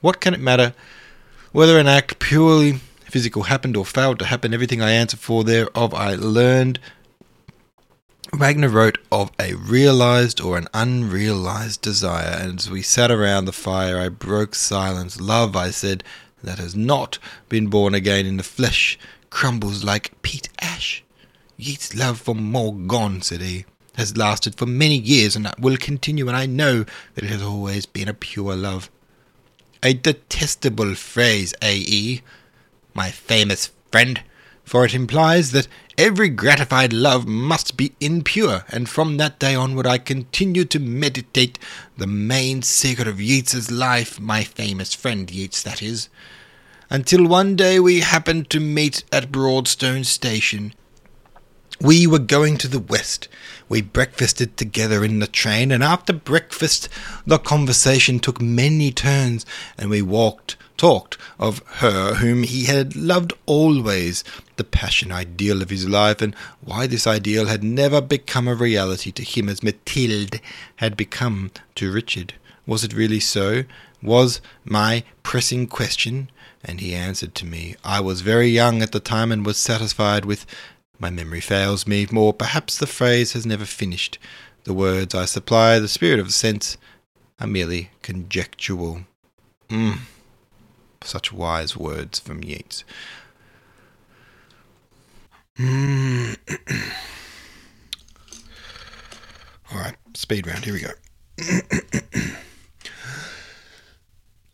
What 0.00 0.20
can 0.20 0.32
it 0.32 0.38
matter 0.38 0.74
whether 1.52 1.78
an 1.78 1.88
act 1.88 2.18
purely 2.18 2.80
physical 3.10 3.44
happened 3.44 3.76
or 3.76 3.84
failed 3.84 4.18
to 4.20 4.26
happen? 4.26 4.54
Everything 4.54 4.82
I 4.82 4.90
answer 4.90 5.16
for 5.16 5.44
thereof 5.44 5.94
I 5.94 6.14
learned. 6.14 6.78
Wagner 8.32 8.68
wrote 8.68 8.98
of 9.10 9.30
a 9.40 9.54
realized 9.54 10.40
or 10.40 10.58
an 10.58 10.68
unrealized 10.74 11.80
desire, 11.80 12.36
and 12.40 12.58
as 12.58 12.70
we 12.70 12.82
sat 12.82 13.10
around 13.10 13.46
the 13.46 13.52
fire, 13.52 13.98
I 13.98 14.10
broke 14.10 14.54
silence. 14.54 15.18
Love, 15.18 15.56
I 15.56 15.70
said, 15.70 16.04
that 16.44 16.58
has 16.58 16.76
not 16.76 17.18
been 17.48 17.68
born 17.68 17.94
again 17.94 18.26
in 18.26 18.36
the 18.36 18.42
flesh 18.42 18.98
crumbles 19.30 19.84
like 19.84 20.20
peat 20.22 20.48
ash. 20.60 21.02
Yeats' 21.56 21.94
love 21.94 22.20
for 22.20 22.34
Maud 22.34 22.86
Gonne, 22.86 23.22
said 23.22 23.40
he. 23.40 23.64
has 23.96 24.16
lasted 24.16 24.54
for 24.54 24.66
many 24.66 24.96
years 24.96 25.34
and 25.34 25.52
will 25.58 25.76
continue, 25.76 26.28
and 26.28 26.36
I 26.36 26.46
know 26.46 26.84
that 27.14 27.24
it 27.24 27.30
has 27.30 27.42
always 27.42 27.86
been 27.86 28.08
a 28.08 28.14
pure 28.14 28.54
love. 28.54 28.90
A 29.82 29.92
detestable 29.94 30.94
phrase, 30.94 31.54
A.E., 31.62 32.22
my 32.94 33.10
famous 33.10 33.70
friend, 33.90 34.22
for 34.64 34.84
it 34.84 34.94
implies 34.94 35.52
that 35.52 35.68
every 35.96 36.28
gratified 36.28 36.92
love 36.92 37.26
must 37.26 37.76
be 37.76 37.92
impure, 38.00 38.64
and 38.68 38.88
from 38.88 39.16
that 39.16 39.38
day 39.38 39.54
onward 39.54 39.86
I 39.86 39.98
continued 39.98 40.70
to 40.70 40.78
meditate 40.78 41.58
the 41.96 42.06
main 42.06 42.62
secret 42.62 43.08
of 43.08 43.20
Yeats's 43.20 43.70
life, 43.70 44.20
my 44.20 44.44
famous 44.44 44.94
friend 44.94 45.30
Yeats, 45.30 45.62
that 45.62 45.82
is, 45.82 46.08
until 46.90 47.26
one 47.26 47.56
day 47.56 47.80
we 47.80 48.00
happened 48.00 48.50
to 48.50 48.60
meet 48.60 49.04
at 49.12 49.32
Broadstone 49.32 50.04
Station. 50.04 50.72
We 51.80 52.06
were 52.06 52.18
going 52.18 52.58
to 52.58 52.68
the 52.68 52.80
west. 52.80 53.28
We 53.68 53.82
breakfasted 53.82 54.56
together 54.56 55.04
in 55.04 55.20
the 55.20 55.26
train, 55.26 55.70
and 55.70 55.84
after 55.84 56.12
breakfast 56.12 56.88
the 57.26 57.38
conversation 57.38 58.18
took 58.18 58.40
many 58.40 58.90
turns, 58.90 59.46
and 59.76 59.90
we 59.90 60.02
walked 60.02 60.56
talked 60.78 61.18
of 61.38 61.60
her 61.66 62.14
whom 62.14 62.44
he 62.44 62.64
had 62.64 62.96
loved 62.96 63.32
always, 63.44 64.24
the 64.56 64.64
passion 64.64 65.12
ideal 65.12 65.60
of 65.60 65.70
his 65.70 65.86
life, 65.88 66.22
and 66.22 66.34
why 66.62 66.86
this 66.86 67.06
ideal 67.06 67.46
had 67.46 67.62
never 67.62 68.00
become 68.00 68.48
a 68.48 68.54
reality 68.54 69.12
to 69.12 69.22
him 69.22 69.48
as 69.48 69.62
Mathilde 69.62 70.40
had 70.76 70.96
become 70.96 71.50
to 71.74 71.92
Richard. 71.92 72.34
Was 72.66 72.84
it 72.84 72.94
really 72.94 73.20
so? 73.20 73.64
Was 74.02 74.40
my 74.64 75.04
pressing 75.22 75.66
question? 75.66 76.30
And 76.64 76.80
he 76.80 76.94
answered 76.94 77.34
to 77.36 77.46
me. 77.46 77.76
I 77.84 78.00
was 78.00 78.20
very 78.20 78.48
young 78.48 78.82
at 78.82 78.92
the 78.92 79.00
time 79.00 79.30
and 79.30 79.44
was 79.44 79.58
satisfied 79.58 80.24
with. 80.24 80.46
My 80.98 81.10
memory 81.10 81.40
fails 81.40 81.86
me, 81.86 82.06
more. 82.10 82.32
perhaps 82.32 82.76
the 82.78 82.86
phrase 82.86 83.32
has 83.32 83.46
never 83.46 83.64
finished. 83.64 84.18
The 84.64 84.74
words 84.74 85.14
I 85.14 85.24
supply, 85.26 85.78
the 85.78 85.88
spirit 85.88 86.18
of 86.18 86.26
the 86.26 86.32
sense, 86.32 86.76
are 87.40 87.46
merely 87.46 87.90
conjectural. 88.02 89.02
Mm. 89.68 89.98
Such 91.02 91.32
wise 91.32 91.76
words 91.76 92.18
from 92.18 92.42
Yeats. 92.42 92.82
Mm. 95.56 96.36
All 99.72 99.78
right, 99.78 99.96
speed 100.14 100.46
round. 100.46 100.64
Here 100.64 100.74
we 100.74 100.80
go. 100.80 100.90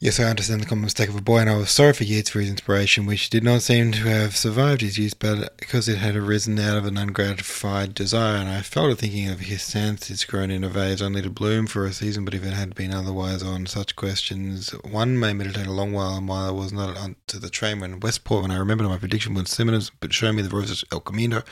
Yes, 0.05 0.21
I 0.21 0.25
understand 0.25 0.61
the 0.61 0.67
common 0.67 0.85
mistake 0.85 1.09
of 1.09 1.17
a 1.17 1.23
boy, 1.23 1.39
and 1.39 1.49
I 1.49 1.57
was 1.57 1.71
sorry 1.71 1.95
for 1.95 2.05
Yeats 2.05 2.29
for 2.29 2.39
his 2.39 2.51
inspiration, 2.51 3.07
which 3.07 3.31
did 3.31 3.43
not 3.43 3.63
seem 3.63 3.91
to 3.93 4.01
have 4.01 4.37
survived 4.37 4.83
his 4.83 4.99
youth, 4.99 5.19
but 5.19 5.57
because 5.57 5.89
it 5.89 5.97
had 5.97 6.15
arisen 6.15 6.59
out 6.59 6.77
of 6.77 6.85
an 6.85 6.99
ungratified 6.99 7.95
desire, 7.95 8.37
and 8.37 8.51
I 8.51 8.61
fell 8.61 8.91
to 8.91 8.97
thinking 8.97 9.31
of 9.31 9.41
his 9.41 9.63
sense 9.63 10.11
it's 10.11 10.27
grown 10.27 10.51
in 10.51 10.63
a 10.63 10.69
vase 10.69 11.01
only 11.01 11.23
to 11.23 11.31
bloom 11.31 11.67
for 11.67 11.87
a 11.87 11.93
season, 11.95 12.27
but 12.27 12.35
if 12.35 12.45
it 12.45 12.53
had 12.53 12.75
been 12.75 12.93
otherwise 12.93 13.43
on 13.43 13.65
such 13.65 13.97
questions, 13.97 14.73
one 14.85 15.19
may 15.19 15.33
meditate 15.33 15.69
a 15.69 15.73
long 15.73 15.95
while, 15.95 16.19
and 16.19 16.29
while 16.29 16.49
I 16.49 16.51
was 16.51 16.71
not 16.71 16.99
onto 16.99 17.39
the 17.39 17.49
train 17.49 17.81
when 17.81 17.99
Westport, 18.01 18.43
when 18.43 18.51
I 18.51 18.59
remembered 18.59 18.89
my 18.89 18.99
prediction 18.99 19.33
was 19.33 19.49
Symons, 19.49 19.91
but 20.01 20.13
show 20.13 20.35
me 20.35 20.43
the 20.43 20.55
roses 20.55 20.85
El 20.93 21.01
Camino, 21.01 21.43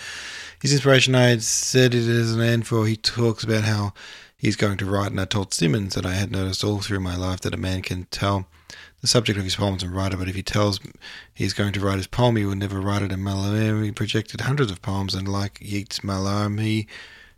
his 0.61 0.75
inspiration, 0.75 1.14
I 1.14 1.28
had 1.28 1.42
said 1.42 1.94
it 1.94 2.06
as 2.06 2.35
an 2.35 2.42
end, 2.42 2.66
for 2.66 2.87
he 2.87 2.97
talks 2.97 3.44
about 3.44 3.64
how 3.64 3.94
he's 4.43 4.57
going 4.57 4.77
to 4.77 4.85
write, 4.85 5.13
and 5.13 5.21
I 5.21 5.25
told 5.25 5.55
Symons 5.55 5.95
that 5.95 6.05
I 6.05 6.15
had 6.15 6.33
noticed 6.33 6.65
all 6.65 6.81
through 6.81 7.01
my 7.01 7.17
life 7.17 7.41
that 7.41 7.55
a 7.55 7.59
man 7.59 7.81
can 7.81 8.07
tell 8.11 8.47
the 9.01 9.07
subject 9.07 9.39
of 9.39 9.45
his 9.45 9.57
poems 9.57 9.83
and 9.83 9.95
write 9.95 10.13
it, 10.13 10.19
but 10.19 10.29
if 10.29 10.35
he 10.35 10.43
tells 10.43 10.81
he's 11.33 11.53
going 11.53 11.73
to 11.73 11.81
write 11.81 11.97
his 11.97 12.09
poem, 12.09 12.37
he 12.37 12.45
will 12.45 12.57
never 12.57 12.81
write 12.81 13.03
it 13.03 13.13
in 13.13 13.21
Mallarmé. 13.21 13.85
He 13.85 13.93
projected 13.93 14.43
hundreds 14.43 14.71
of 14.73 14.83
poems, 14.83 15.15
and 15.15 15.29
like 15.29 15.59
Yeats 15.61 16.01
Mallarmé, 16.01 16.87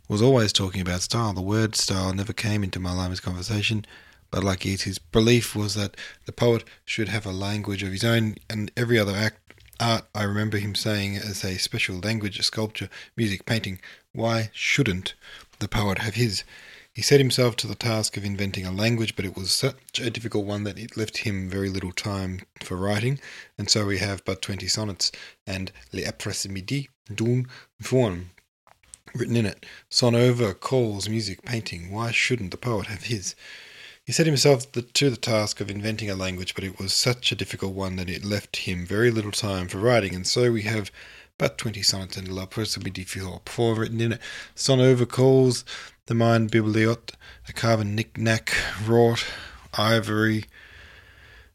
was 0.07 0.21
always 0.21 0.51
talking 0.51 0.81
about 0.81 1.01
style. 1.01 1.33
The 1.33 1.41
word 1.41 1.75
style 1.75 2.13
never 2.13 2.33
came 2.33 2.63
into 2.63 2.79
Mallarmé's 2.79 3.19
conversation, 3.19 3.85
but 4.31 4.43
like 4.43 4.65
Yeats, 4.65 4.83
his 4.83 4.97
belief 4.97 5.55
was 5.55 5.75
that 5.75 5.95
the 6.25 6.31
poet 6.31 6.63
should 6.85 7.09
have 7.09 7.25
a 7.25 7.31
language 7.31 7.83
of 7.83 7.91
his 7.91 8.03
own, 8.03 8.35
and 8.49 8.71
every 8.75 8.97
other 8.97 9.15
act 9.15 9.39
art, 9.79 10.05
I 10.15 10.23
remember 10.23 10.57
him 10.57 10.73
saying, 10.73 11.17
as 11.17 11.43
a 11.43 11.57
special 11.57 11.97
language, 11.97 12.41
sculpture, 12.41 12.89
music, 13.15 13.45
painting. 13.45 13.79
Why 14.13 14.49
shouldn't 14.53 15.13
the 15.59 15.67
poet 15.67 15.99
have 15.99 16.15
his? 16.15 16.43
He 16.95 17.01
set 17.01 17.19
himself 17.19 17.57
to 17.57 17.67
the 17.67 17.75
task 17.75 18.15
of 18.15 18.23
inventing 18.23 18.65
a 18.65 18.71
language, 18.71 19.17
but 19.17 19.25
it 19.25 19.35
was 19.35 19.51
such 19.51 19.99
a 19.99 20.09
difficult 20.09 20.45
one 20.45 20.63
that 20.63 20.79
it 20.79 20.95
left 20.95 21.17
him 21.17 21.49
very 21.49 21.67
little 21.67 21.91
time 21.91 22.39
for 22.61 22.77
writing, 22.77 23.19
and 23.57 23.69
so 23.69 23.85
we 23.85 23.97
have 23.97 24.23
but 24.23 24.41
twenty 24.41 24.69
sonnets 24.69 25.11
and 25.45 25.73
Les 25.91 26.05
Après-midi 26.05 26.87
d'un 27.13 27.47
Faun 27.81 28.29
written 29.13 29.35
in 29.35 29.45
it. 29.45 29.65
Son 29.89 30.15
over, 30.15 30.53
calls, 30.53 31.09
music, 31.09 31.43
painting. 31.43 31.91
Why 31.91 32.11
shouldn't 32.11 32.51
the 32.51 32.57
poet 32.57 32.87
have 32.87 33.03
his? 33.03 33.35
He 34.05 34.13
set 34.13 34.25
himself 34.25 34.71
to 34.71 35.09
the 35.09 35.17
task 35.17 35.59
of 35.59 35.69
inventing 35.69 36.09
a 36.09 36.15
language, 36.15 36.55
but 36.55 36.63
it 36.63 36.79
was 36.79 36.93
such 36.93 37.29
a 37.29 37.35
difficult 37.35 37.73
one 37.73 37.97
that 37.97 38.09
it 38.09 38.23
left 38.23 38.55
him 38.55 38.85
very 38.85 39.11
little 39.11 39.31
time 39.33 39.67
for 39.67 39.79
writing, 39.79 40.15
and 40.15 40.25
so 40.25 40.49
we 40.49 40.61
have 40.61 40.91
but 41.37 41.57
twenty 41.57 41.81
sonnets 41.81 42.17
and 42.17 42.27
L'Après-midi 42.27 43.03
four 43.03 43.75
written 43.75 44.01
in 44.01 44.13
it. 44.13 44.21
Son 44.53 44.79
over 44.79 45.05
calls 45.05 45.65
the 46.05 46.13
mind 46.13 46.51
bibelot, 46.51 47.11
a 47.47 47.53
carven 47.53 47.95
knick-knack, 47.95 48.53
wrought 48.85 49.25
ivory 49.73 50.45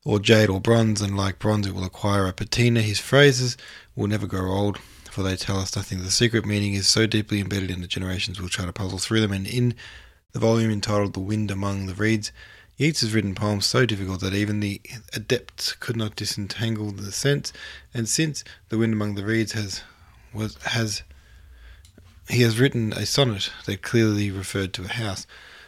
or 0.04 0.18
jade 0.18 0.50
or 0.50 0.60
bronze, 0.60 1.00
and 1.00 1.16
like 1.16 1.38
bronze 1.38 1.66
it 1.66 1.74
will 1.74 1.84
acquire 1.84 2.26
a 2.26 2.32
patina. 2.32 2.82
His 2.82 2.98
phrases 2.98 3.56
will 3.94 4.06
never 4.06 4.26
grow 4.26 4.50
old, 4.50 4.78
for 5.10 5.22
they 5.22 5.36
tell 5.36 5.58
us 5.58 5.76
nothing. 5.76 6.02
The 6.02 6.10
secret 6.10 6.46
meaning 6.46 6.74
is 6.74 6.88
so 6.88 7.06
deeply 7.06 7.40
embedded 7.40 7.70
in 7.70 7.80
the 7.80 7.86
generations 7.86 8.40
we'll 8.40 8.48
try 8.48 8.66
to 8.66 8.72
puzzle 8.72 8.98
through 8.98 9.20
them, 9.20 9.32
and 9.32 9.46
in 9.46 9.74
the 10.32 10.38
volume 10.38 10.70
entitled 10.70 11.12
The 11.12 11.20
Wind 11.20 11.50
Among 11.50 11.86
the 11.86 11.94
Reeds, 11.94 12.32
Yeats 12.80 13.02
has 13.02 13.12
written 13.12 13.34
poems 13.34 13.66
so 13.66 13.84
difficult 13.84 14.20
that 14.20 14.32
even 14.32 14.60
the 14.60 14.80
adepts 15.12 15.74
could 15.74 15.98
not 15.98 16.16
disentangle 16.16 16.92
the 16.92 17.12
sense, 17.12 17.52
and 17.92 18.08
since 18.08 18.42
The 18.70 18.78
Wind 18.78 18.94
Among 18.94 19.16
the 19.16 19.24
Reeds 19.26 19.52
has 19.52 19.82
was 20.32 20.56
has 20.62 21.02
he 22.30 22.40
has 22.40 22.58
written 22.58 22.94
a 22.94 23.04
sonnet 23.04 23.50
that 23.66 23.82
clearly 23.82 24.30
referred 24.30 24.72
to 24.72 24.84
a 24.84 24.88
house, 24.88 25.26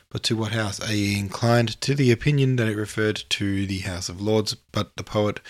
but 0.08 0.22
to 0.22 0.36
what 0.36 0.52
house? 0.52 0.80
Are 0.80 0.94
ye 0.94 1.18
inclined 1.18 1.78
to 1.82 1.94
the 1.94 2.10
opinion 2.10 2.56
that 2.56 2.68
it 2.68 2.78
referred 2.78 3.24
to 3.28 3.66
the 3.66 3.80
House 3.80 4.08
of 4.08 4.22
Lords? 4.22 4.54
But 4.54 4.96
the 4.96 5.04
poet, 5.04 5.40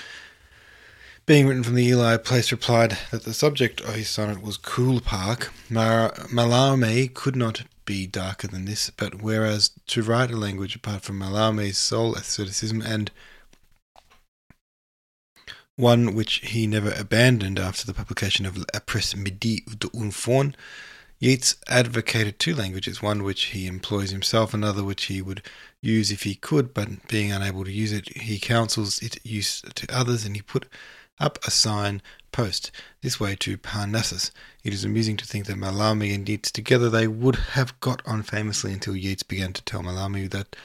being 1.26 1.46
written 1.46 1.62
from 1.62 1.76
the 1.76 1.86
Ely 1.86 2.16
place, 2.16 2.50
replied 2.50 2.98
that 3.12 3.22
the 3.22 3.32
subject 3.32 3.80
of 3.82 3.94
his 3.94 4.10
sonnet 4.10 4.42
was 4.42 4.56
Coole 4.56 4.98
Park. 4.98 5.52
Mar- 5.70 6.12
could 7.14 7.36
not 7.36 7.62
be 7.84 8.06
darker 8.06 8.48
than 8.48 8.64
this, 8.64 8.90
but 8.90 9.22
whereas 9.22 9.70
to 9.88 10.02
write 10.02 10.30
a 10.30 10.36
language 10.36 10.76
apart 10.76 11.02
from 11.02 11.18
Mallarmé's 11.18 11.78
sole 11.78 12.14
asceticism 12.14 12.82
and 12.82 13.10
one 15.76 16.14
which 16.14 16.34
he 16.44 16.66
never 16.66 16.92
abandoned 16.92 17.58
after 17.58 17.86
the 17.86 17.94
publication 17.94 18.46
of 18.46 18.54
Après-midi 18.74 19.64
d'un 19.78 20.10
Faun, 20.10 20.54
Yeats 21.22 21.54
advocated 21.68 22.40
two 22.40 22.52
languages, 22.52 23.00
one 23.00 23.22
which 23.22 23.44
he 23.44 23.68
employs 23.68 24.10
himself, 24.10 24.52
another 24.52 24.82
which 24.82 25.04
he 25.04 25.22
would 25.22 25.40
use 25.80 26.10
if 26.10 26.24
he 26.24 26.34
could, 26.34 26.74
but 26.74 27.06
being 27.06 27.30
unable 27.30 27.64
to 27.64 27.70
use 27.70 27.92
it, 27.92 28.08
he 28.16 28.40
counsels 28.40 28.98
its 29.00 29.18
use 29.22 29.62
to 29.76 29.86
others, 29.96 30.24
and 30.26 30.34
he 30.34 30.42
put 30.42 30.66
up 31.18 31.38
a 31.44 31.50
sign 31.50 32.02
post 32.32 32.70
this 33.02 33.20
way 33.20 33.36
to 33.36 33.58
Parnassus. 33.58 34.30
It 34.64 34.72
is 34.72 34.84
amusing 34.84 35.16
to 35.18 35.26
think 35.26 35.46
that 35.46 35.56
Mallarmé 35.56 36.14
and 36.14 36.28
Yeats 36.28 36.50
together 36.50 36.88
they 36.88 37.06
would 37.06 37.36
have 37.36 37.78
got 37.80 38.02
on 38.06 38.22
famously 38.22 38.72
until 38.72 38.96
Yeats 38.96 39.22
began 39.22 39.52
to 39.52 39.62
tell 39.62 39.82
Mallarmé 39.82 40.30
that 40.30 40.56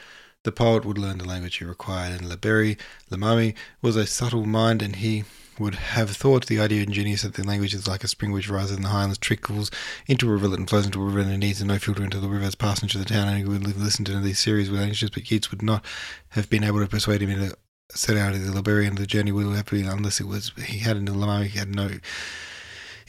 the 0.44 0.52
poet 0.52 0.84
would 0.84 0.98
learn 0.98 1.18
the 1.18 1.28
language 1.28 1.56
he 1.56 1.64
required, 1.64 2.12
and 2.12 2.28
Le 2.28 2.36
Berry, 2.36 2.78
Lamami 3.10 3.54
was 3.82 3.96
a 3.96 4.06
subtle 4.06 4.46
mind, 4.46 4.80
and 4.80 4.96
he 4.96 5.24
would 5.58 5.74
have 5.74 6.10
thought 6.10 6.46
the 6.46 6.60
idea 6.60 6.82
ingenious 6.82 7.22
that 7.22 7.34
the 7.34 7.44
language 7.44 7.74
is 7.74 7.88
like 7.88 8.04
a 8.04 8.08
spring 8.08 8.32
which 8.32 8.48
rises 8.48 8.76
in 8.76 8.82
the 8.82 8.88
highlands, 8.88 9.18
trickles 9.18 9.70
into 10.06 10.28
a 10.28 10.32
rivulet 10.32 10.58
and 10.58 10.70
flows 10.70 10.86
into 10.86 11.02
a 11.02 11.04
river 11.04 11.20
and 11.20 11.40
needs 11.40 11.62
no 11.62 11.78
filter 11.78 12.02
until 12.02 12.20
the 12.20 12.28
river 12.28 12.44
has 12.44 12.54
passed 12.54 12.82
into 12.82 12.98
the 12.98 13.04
town 13.04 13.28
and 13.28 13.38
he 13.38 13.44
would 13.44 13.76
listen 13.76 14.04
to 14.04 14.20
these 14.20 14.38
series 14.38 14.70
with 14.70 14.80
anxious 14.80 15.10
but 15.10 15.28
Yeats 15.30 15.50
would 15.50 15.62
not 15.62 15.84
have 16.30 16.48
been 16.48 16.64
able 16.64 16.80
to 16.80 16.86
persuade 16.86 17.22
him 17.22 17.30
to 17.30 17.56
set 17.94 18.16
out 18.16 18.34
of 18.34 18.44
the 18.44 18.52
Liberian 18.52 18.94
the 18.94 19.06
journey 19.06 19.32
would 19.32 19.46
have 19.54 19.66
been 19.66 19.86
unless 19.86 20.20
it 20.20 20.26
was 20.26 20.52
he 20.64 20.78
had 20.78 21.04
the 21.04 21.16
Lamar 21.16 21.44
he 21.44 21.58
had 21.58 21.74
no 21.74 21.90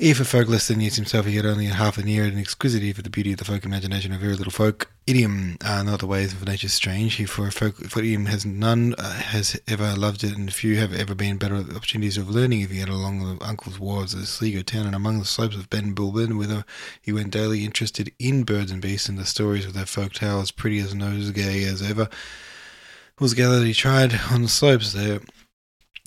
ear 0.01 0.15
for 0.15 0.23
folk 0.23 0.47
less 0.47 0.67
than 0.69 0.79
Yeats 0.79 0.95
himself, 0.95 1.25
he 1.25 1.35
had 1.35 1.45
only 1.45 1.65
half 1.65 1.97
an 1.97 2.07
ear, 2.07 2.23
and 2.23 2.33
an 2.33 2.39
exquisite 2.39 2.81
ear 2.81 2.93
for 2.93 3.01
the 3.01 3.09
beauty 3.09 3.33
of 3.33 3.37
the 3.37 3.43
folk 3.43 3.65
imagination, 3.65 4.13
a 4.13 4.17
very 4.17 4.33
little 4.33 4.51
folk 4.51 4.89
idiom, 5.05 5.57
uh, 5.61 5.83
not 5.83 5.99
the 5.99 6.07
ways 6.07 6.31
of 6.31 6.47
nature 6.47 6.69
strange. 6.69 7.15
He 7.15 7.25
for 7.25 7.47
a 7.47 7.51
folk 7.51 7.75
for 7.75 7.99
idiom 7.99 8.27
has 8.27 8.45
none 8.45 8.95
uh, 8.97 9.11
has 9.11 9.59
ever 9.67 9.95
loved 9.95 10.23
it, 10.23 10.37
and 10.37 10.53
few 10.53 10.77
have 10.77 10.93
ever 10.93 11.13
been 11.13 11.37
better 11.37 11.57
opportunities 11.57 12.17
of 12.17 12.29
learning. 12.29 12.61
If 12.61 12.71
he 12.71 12.79
had 12.79 12.87
along 12.87 13.19
the 13.19 13.43
uncle's 13.43 13.77
wharves 13.77 14.13
of 14.13 14.25
Sligo 14.27 14.61
town 14.61 14.85
and 14.85 14.95
among 14.95 15.19
the 15.19 15.25
slopes 15.25 15.57
of 15.57 15.69
Ben 15.69 15.93
Bulben, 15.93 16.37
whither 16.37 16.63
he 17.01 17.11
went 17.11 17.31
daily, 17.31 17.65
interested 17.65 18.11
in 18.19 18.43
birds 18.43 18.71
and 18.71 18.81
beasts 18.81 19.09
and 19.09 19.17
the 19.17 19.25
stories 19.25 19.65
of 19.65 19.73
their 19.73 19.85
folk 19.85 20.13
tales, 20.13 20.51
pretty 20.51 20.79
as 20.79 20.95
nosegay 20.95 21.65
as 21.65 21.81
ever 21.81 22.07
was 23.19 23.33
gathered. 23.33 23.65
He 23.65 23.73
tried 23.73 24.19
on 24.31 24.43
the 24.43 24.47
slopes 24.47 24.93
there 24.93 25.19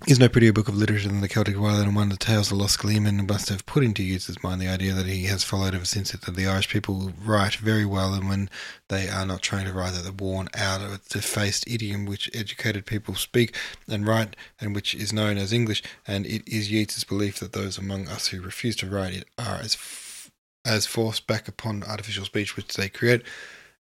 is 0.07 0.19
no 0.19 0.29
prettier 0.29 0.53
book 0.53 0.67
of 0.67 0.77
literature 0.77 1.09
than 1.09 1.21
the 1.21 1.29
Celtic 1.29 1.59
Warlord 1.59 1.87
and 1.87 1.95
one 1.95 2.11
of 2.11 2.19
the 2.19 2.25
tales 2.25 2.51
of 2.51 2.59
Lost 2.59 2.79
Gleeman 2.81 3.25
must 3.27 3.51
have 3.51 3.67
put 3.67 3.85
into 3.85 4.03
Yeats's 4.03 4.43
mind 4.43 4.61
the 4.61 4.69
idea 4.69 4.95
that 4.95 5.07
he 5.07 5.25
has 5.25 5.45
followed 5.45 5.75
ever 5.75 5.85
since 5.85 6.13
it 6.13 6.23
that 6.23 6.35
the 6.35 6.47
Irish 6.47 6.69
people 6.69 7.13
write 7.25 7.55
very 7.57 7.85
well 7.85 8.13
and 8.13 8.29
when 8.29 8.51
they 8.89 9.09
are 9.09 9.25
not 9.25 9.43
trying 9.43 9.67
to 9.67 9.73
write 9.73 9.93
that 9.93 10.03
they're 10.03 10.11
born 10.11 10.49
out 10.57 10.81
defaced 11.09 11.69
idiom 11.69 12.05
which 12.05 12.29
educated 12.35 12.85
people 12.85 13.15
speak 13.15 13.55
and 13.89 14.07
write 14.07 14.35
and 14.61 14.75
which 14.75 14.93
is 14.93 15.13
known 15.13 15.39
as 15.39 15.53
English 15.53 15.85
and 16.05 16.27
it 16.27 16.43
is 16.49 16.73
Yeats's 16.73 17.05
belief 17.05 17.39
that 17.39 17.53
those 17.53 17.79
among 17.79 18.09
us 18.09 18.29
who 18.29 18.41
refuse 18.41 18.75
to 18.77 18.91
write 18.91 19.15
it 19.15 19.29
are 19.39 19.57
as 19.57 19.75
f- 19.75 20.31
as 20.65 20.87
forced 20.87 21.29
back 21.29 21.47
upon 21.47 21.85
artificial 21.85 22.25
speech 22.25 22.57
which 22.57 22.75
they 22.75 22.89
create 22.89 23.23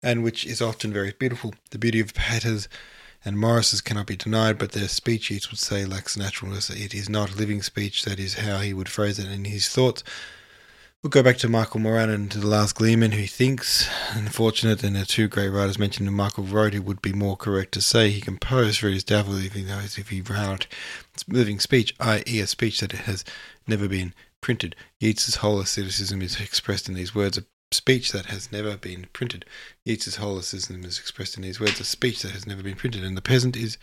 and 0.03 0.23
which 0.23 0.45
is 0.45 0.61
often 0.61 0.91
very 0.91 1.13
beautiful. 1.17 1.53
The 1.71 1.77
beauty 1.77 1.99
of 1.99 2.13
Pater's 2.13 2.67
and 3.23 3.37
Morris's 3.37 3.81
cannot 3.81 4.07
be 4.07 4.15
denied, 4.15 4.57
but 4.57 4.71
their 4.71 4.87
speech, 4.87 5.29
Yeats 5.29 5.51
would 5.51 5.59
say, 5.59 5.85
lacks 5.85 6.17
naturalness. 6.17 6.69
It 6.69 6.93
is 6.93 7.09
not 7.09 7.35
living 7.35 7.61
speech, 7.61 8.03
that 8.03 8.19
is 8.19 8.35
how 8.35 8.59
he 8.59 8.73
would 8.73 8.89
phrase 8.89 9.19
it 9.19 9.31
in 9.31 9.45
his 9.45 9.67
thoughts. 9.67 10.03
We'll 11.03 11.09
go 11.09 11.23
back 11.23 11.37
to 11.37 11.49
Michael 11.49 11.79
Moran 11.79 12.11
and 12.11 12.29
to 12.29 12.39
The 12.39 12.45
Last 12.45 12.75
Gleeman, 12.75 13.13
who 13.13 13.25
thinks, 13.25 13.89
unfortunate, 14.11 14.83
and 14.83 14.95
the 14.95 15.03
two 15.03 15.27
great 15.27 15.49
writers 15.49 15.79
mentioned, 15.79 16.07
and 16.07 16.15
Michael 16.15 16.43
wrote, 16.43 16.75
it 16.75 16.83
would 16.83 17.01
be 17.01 17.11
more 17.11 17.35
correct 17.35 17.71
to 17.73 17.81
say 17.81 18.11
he 18.11 18.21
composed 18.21 18.79
for 18.79 18.87
his 18.87 19.03
devil 19.03 19.33
he 19.35 19.63
knows 19.63 19.97
if 19.97 20.09
he 20.09 20.21
wrote 20.21 20.67
living 21.27 21.59
speech, 21.59 21.95
i.e., 21.99 22.39
a 22.39 22.45
speech 22.45 22.81
that 22.81 22.91
has 22.91 23.25
never 23.65 23.87
been 23.87 24.13
printed. 24.41 24.75
Yeats's 24.99 25.37
whole 25.37 25.59
asceticism 25.59 26.21
is 26.21 26.39
expressed 26.39 26.87
in 26.87 26.95
these 26.95 27.15
words 27.15 27.39
speech 27.71 28.11
that 28.11 28.27
has 28.27 28.51
never 28.51 28.77
been 28.77 29.07
printed. 29.13 29.45
Yeats's 29.85 30.17
whole 30.17 30.37
is 30.37 30.69
expressed 30.69 31.37
in 31.37 31.43
these 31.43 31.59
words 31.59 31.79
a 31.79 31.83
speech 31.83 32.21
that 32.21 32.31
has 32.31 32.45
never 32.45 32.61
been 32.61 32.75
printed, 32.75 33.03
and 33.03 33.15
the 33.15 33.21
peasant 33.21 33.55
is. 33.55 33.77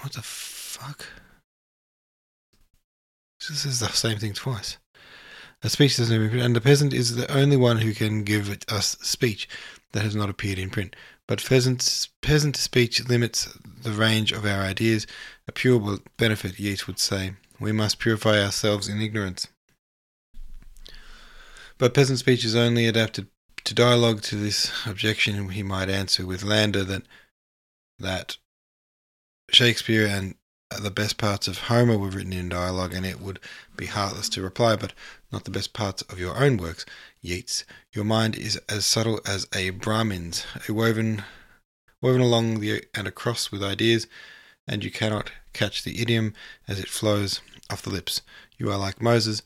What 0.00 0.12
the 0.12 0.22
fuck? 0.22 1.06
This 3.48 3.64
is 3.64 3.80
the 3.80 3.88
same 3.88 4.18
thing 4.18 4.32
twice. 4.32 4.78
A 5.62 5.68
speech 5.68 5.96
that 5.96 6.02
has 6.02 6.10
never 6.10 6.24
been 6.24 6.30
printed, 6.30 6.46
and 6.46 6.56
the 6.56 6.60
peasant 6.60 6.92
is 6.92 7.16
the 7.16 7.30
only 7.32 7.56
one 7.56 7.78
who 7.78 7.92
can 7.92 8.24
give 8.24 8.58
us 8.68 8.96
speech 9.02 9.48
that 9.92 10.02
has 10.02 10.14
not 10.14 10.30
appeared 10.30 10.58
in 10.58 10.70
print. 10.70 10.94
But 11.26 11.44
peasant's, 11.44 12.08
peasant 12.22 12.56
speech 12.56 13.06
limits 13.08 13.52
the 13.82 13.92
range 13.92 14.32
of 14.32 14.46
our 14.46 14.62
ideas. 14.62 15.06
A 15.46 15.52
pure 15.52 15.98
benefit, 16.16 16.58
Yeats 16.58 16.86
would 16.86 16.98
say. 16.98 17.32
We 17.60 17.72
must 17.72 17.98
purify 17.98 18.42
ourselves 18.42 18.88
in 18.88 19.02
ignorance. 19.02 19.48
But 21.78 21.94
peasant 21.94 22.18
speech 22.18 22.44
is 22.44 22.56
only 22.56 22.86
adapted 22.86 23.28
to 23.64 23.72
dialogue. 23.72 24.22
To 24.22 24.36
this 24.36 24.72
objection, 24.84 25.50
he 25.50 25.62
might 25.62 25.88
answer 25.88 26.26
with 26.26 26.42
Landor 26.42 26.82
that 26.84 27.04
that 28.00 28.36
Shakespeare 29.50 30.06
and 30.06 30.34
the 30.82 30.90
best 30.90 31.16
parts 31.16 31.48
of 31.48 31.58
Homer 31.58 31.96
were 31.96 32.10
written 32.10 32.32
in 32.32 32.48
dialogue, 32.48 32.92
and 32.92 33.06
it 33.06 33.20
would 33.20 33.40
be 33.76 33.86
heartless 33.86 34.28
to 34.30 34.42
reply, 34.42 34.76
but 34.76 34.92
not 35.32 35.44
the 35.44 35.50
best 35.50 35.72
parts 35.72 36.02
of 36.02 36.18
your 36.18 36.36
own 36.36 36.56
works, 36.56 36.84
Yeats. 37.20 37.64
Your 37.92 38.04
mind 38.04 38.36
is 38.36 38.56
as 38.68 38.84
subtle 38.84 39.20
as 39.24 39.46
a 39.54 39.70
Brahmin's, 39.70 40.44
a 40.68 40.72
woven 40.72 41.24
woven 42.02 42.20
along 42.20 42.60
the 42.60 42.84
and 42.94 43.08
across 43.08 43.50
with 43.50 43.62
ideas, 43.62 44.06
and 44.66 44.84
you 44.84 44.90
cannot 44.90 45.32
catch 45.52 45.82
the 45.82 46.00
idiom 46.00 46.34
as 46.66 46.78
it 46.78 46.88
flows 46.88 47.40
off 47.70 47.82
the 47.82 47.90
lips. 47.90 48.22
You 48.58 48.70
are 48.70 48.78
like 48.78 49.00
Moses, 49.00 49.42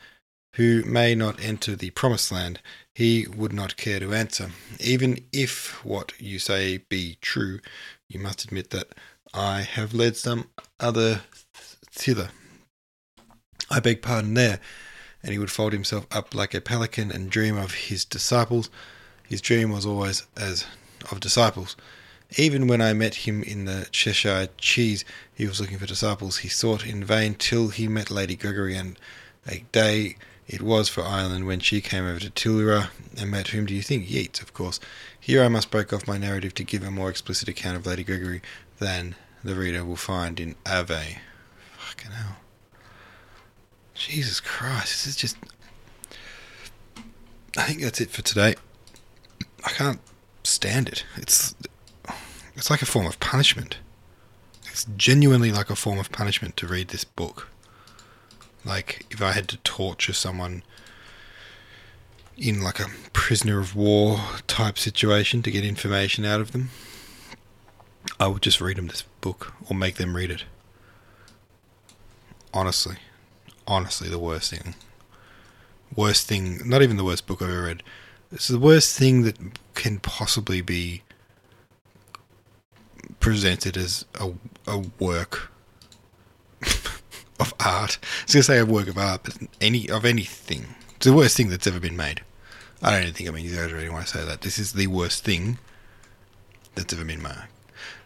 who 0.57 0.83
may 0.85 1.15
not 1.15 1.43
enter 1.43 1.75
the 1.75 1.91
promised 1.91 2.31
land, 2.31 2.61
he 2.95 3.27
would 3.27 3.53
not 3.53 3.77
care 3.77 4.01
to 4.01 4.13
answer. 4.13 4.51
Even 4.79 5.25
if 5.33 5.85
what 5.85 6.13
you 6.21 6.39
say 6.39 6.79
be 6.89 7.17
true, 7.21 7.61
you 8.09 8.21
must 8.21 8.45
admit 8.45 8.71
that 8.71 8.89
I 9.33 9.63
have 9.63 9.95
led 9.95 10.17
some 10.17 10.49
other 10.79 11.23
thither. 11.91 12.31
I 13.71 13.81
beg 13.81 14.03
pardon 14.03 14.35
there. 14.35 14.61
And 15.23 15.33
he 15.33 15.39
would 15.39 15.53
fold 15.53 15.73
himself 15.73 16.07
up 16.11 16.35
like 16.35 16.53
a 16.53 16.61
pelican 16.61 17.13
and 17.13 17.31
dream 17.31 17.57
of 17.57 17.75
his 17.75 18.05
disciples. 18.05 18.69
His 19.29 19.41
dream 19.41 19.71
was 19.71 19.87
always 19.87 20.27
as 20.37 20.67
of 21.11 21.21
disciples. 21.21 21.77
Even 22.37 22.67
when 22.67 22.81
I 22.83 22.93
met 22.93 23.15
him 23.15 23.43
in 23.43 23.67
the 23.67 23.87
Cheshire 23.93 24.49
Cheese, 24.59 25.05
he 25.33 25.47
was 25.47 25.61
looking 25.61 25.79
for 25.79 25.87
disciples. 25.87 26.39
He 26.39 26.49
sought 26.49 26.85
in 26.85 27.05
vain 27.05 27.35
till 27.35 27.69
he 27.69 27.87
met 27.87 28.11
Lady 28.11 28.35
Gregory, 28.35 28.75
and 28.77 28.99
a 29.47 29.65
day 29.71 30.17
it 30.47 30.63
was 30.63 30.89
for 30.89 31.03
Ireland 31.03 31.47
when 31.47 31.61
she 31.61 31.81
came 31.81 32.05
over 32.05 32.19
to 32.21 32.31
Tillyra 32.31 32.91
and 33.19 33.31
met 33.31 33.49
whom 33.49 33.67
do 33.67 33.75
you 33.75 33.83
think? 33.83 34.11
Yeats, 34.11 34.41
of 34.41 34.53
course. 34.53 34.81
Here 35.19 35.43
I 35.43 35.49
must 35.49 35.71
break 35.71 35.93
off 35.93 36.07
my 36.07 36.19
narrative 36.19 36.55
to 36.55 36.65
give 36.65 36.83
a 36.83 36.91
more 36.91 37.11
explicit 37.11 37.49
account 37.49 37.77
of 37.77 37.87
Lady 37.87 38.05
Gregory 38.05 38.43
than 38.79 39.15
the 39.45 39.55
reader 39.55 39.85
will 39.85 39.97
find 39.97 40.41
in 40.41 40.57
Ave. 40.67 41.19
Fucking 41.79 42.11
hell. 42.11 42.37
Jesus 43.95 44.41
Christ, 44.41 44.93
this 44.93 45.07
is 45.07 45.17
just. 45.17 45.37
I 47.57 47.63
think 47.63 47.83
that's 47.83 48.01
it 48.01 48.11
for 48.11 48.23
today. 48.23 48.55
I 49.65 49.71
can't 49.71 50.01
stand 50.43 50.89
it. 50.89 51.05
It's 51.17 51.55
it's 52.57 52.71
like 52.71 52.83
a 52.83 52.87
form 52.87 53.07
of 53.07 53.21
punishment. 53.21 53.79
It's 54.71 54.87
genuinely 54.97 55.53
like 55.53 55.71
a 55.71 55.77
form 55.77 55.99
of 55.99 56.11
punishment 56.11 56.57
to 56.59 56.67
read 56.67 56.89
this 56.89 57.05
book. 57.05 57.49
Like 58.65 59.07
if 59.11 59.21
I 59.21 59.33
had 59.33 59.49
to 59.49 59.57
torture 59.59 60.13
someone 60.13 60.63
in 62.37 62.63
like 62.63 62.81
a 62.81 62.87
prisoner 63.13 63.59
of 63.61 63.77
war 63.77 64.19
type 64.47 64.79
situation 64.79 65.43
to 65.43 65.51
get 65.51 65.65
information 65.65 66.25
out 66.25 66.41
of 66.41 66.53
them, 66.53 66.71
I 68.19 68.27
would 68.29 68.43
just 68.43 68.61
read 68.61 68.77
them 68.77 68.89
this 68.89 69.05
book 69.21 69.55
or 69.69 69.77
make 69.77 69.97
them 69.97 70.17
read 70.17 70.31
it. 70.31 70.45
Honestly. 72.55 72.97
Honestly, 73.67 74.09
the 74.09 74.19
worst 74.19 74.51
thing. 74.51 74.75
Worst 75.95 76.27
thing, 76.27 76.69
not 76.69 76.83
even 76.83 76.97
the 76.97 77.05
worst 77.05 77.27
book 77.27 77.43
I've 77.43 77.51
ever 77.51 77.65
read. 77.65 77.83
It's 78.33 78.49
the 78.49 78.59
worst 78.59 78.99
thing 78.99 79.23
that 79.23 79.37
can 79.75 79.99
possibly 79.99 80.61
be 80.63 81.03
presented 83.21 83.77
as 83.77 84.05
a, 84.19 84.33
a 84.67 84.79
work 84.99 85.52
of 87.41 87.55
art. 87.61 87.99
I 88.03 88.25
was 88.25 88.35
going 88.35 88.41
to 88.41 88.43
say 88.43 88.59
a 88.59 88.67
work 88.67 88.89
of 88.89 88.99
art, 88.99 89.23
but 89.25 89.37
any 89.61 89.89
of 89.89 90.05
anything. 90.05 90.75
It's 90.97 91.07
the 91.07 91.13
worst 91.13 91.37
thing 91.37 91.49
that's 91.49 91.67
ever 91.67 91.81
been 91.81 91.97
made. 91.97 92.23
I 92.83 92.91
don't 92.91 93.03
even 93.03 93.15
think 93.15 93.29
I 93.29 93.33
mean 93.33 93.45
exaggerating 93.45 93.93
when 93.93 94.03
I 94.03 94.07
say 94.07 94.25
that. 94.25 94.41
This 94.43 94.59
is 94.59 94.73
the 94.73 94.89
worst 94.89 95.25
thing 95.25 95.59
that's 96.75 96.93
ever 96.93 97.05
been 97.05 97.23
made. 97.23 97.45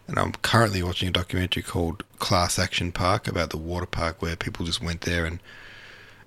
And 0.07 0.17
I'm 0.17 0.31
currently 0.33 0.81
watching 0.83 1.09
a 1.09 1.11
documentary 1.11 1.63
called 1.63 2.03
Class 2.19 2.57
Action 2.57 2.91
Park 2.91 3.27
about 3.27 3.49
the 3.49 3.57
water 3.57 3.85
park 3.85 4.21
where 4.21 4.35
people 4.35 4.65
just 4.65 4.81
went 4.81 5.01
there 5.01 5.25
and 5.25 5.39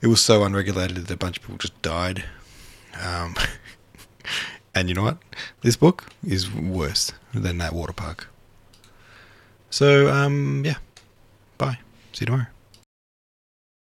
it 0.02 0.08
was 0.08 0.20
so 0.20 0.44
unregulated 0.44 0.96
that 0.96 1.10
a 1.10 1.16
bunch 1.16 1.38
of 1.38 1.42
people 1.42 1.58
just 1.58 1.80
died. 1.82 2.24
Um, 3.00 3.34
and 4.74 4.88
you 4.88 4.94
know 4.94 5.02
what? 5.02 5.18
This 5.62 5.76
book 5.76 6.06
is 6.26 6.52
worse 6.52 7.12
than 7.32 7.58
that 7.58 7.72
water 7.72 7.92
park. 7.92 8.28
So, 9.70 10.08
um, 10.08 10.62
yeah. 10.64 10.76
Bye. 11.56 11.78
See 12.12 12.22
you 12.22 12.26
tomorrow. 12.26 12.46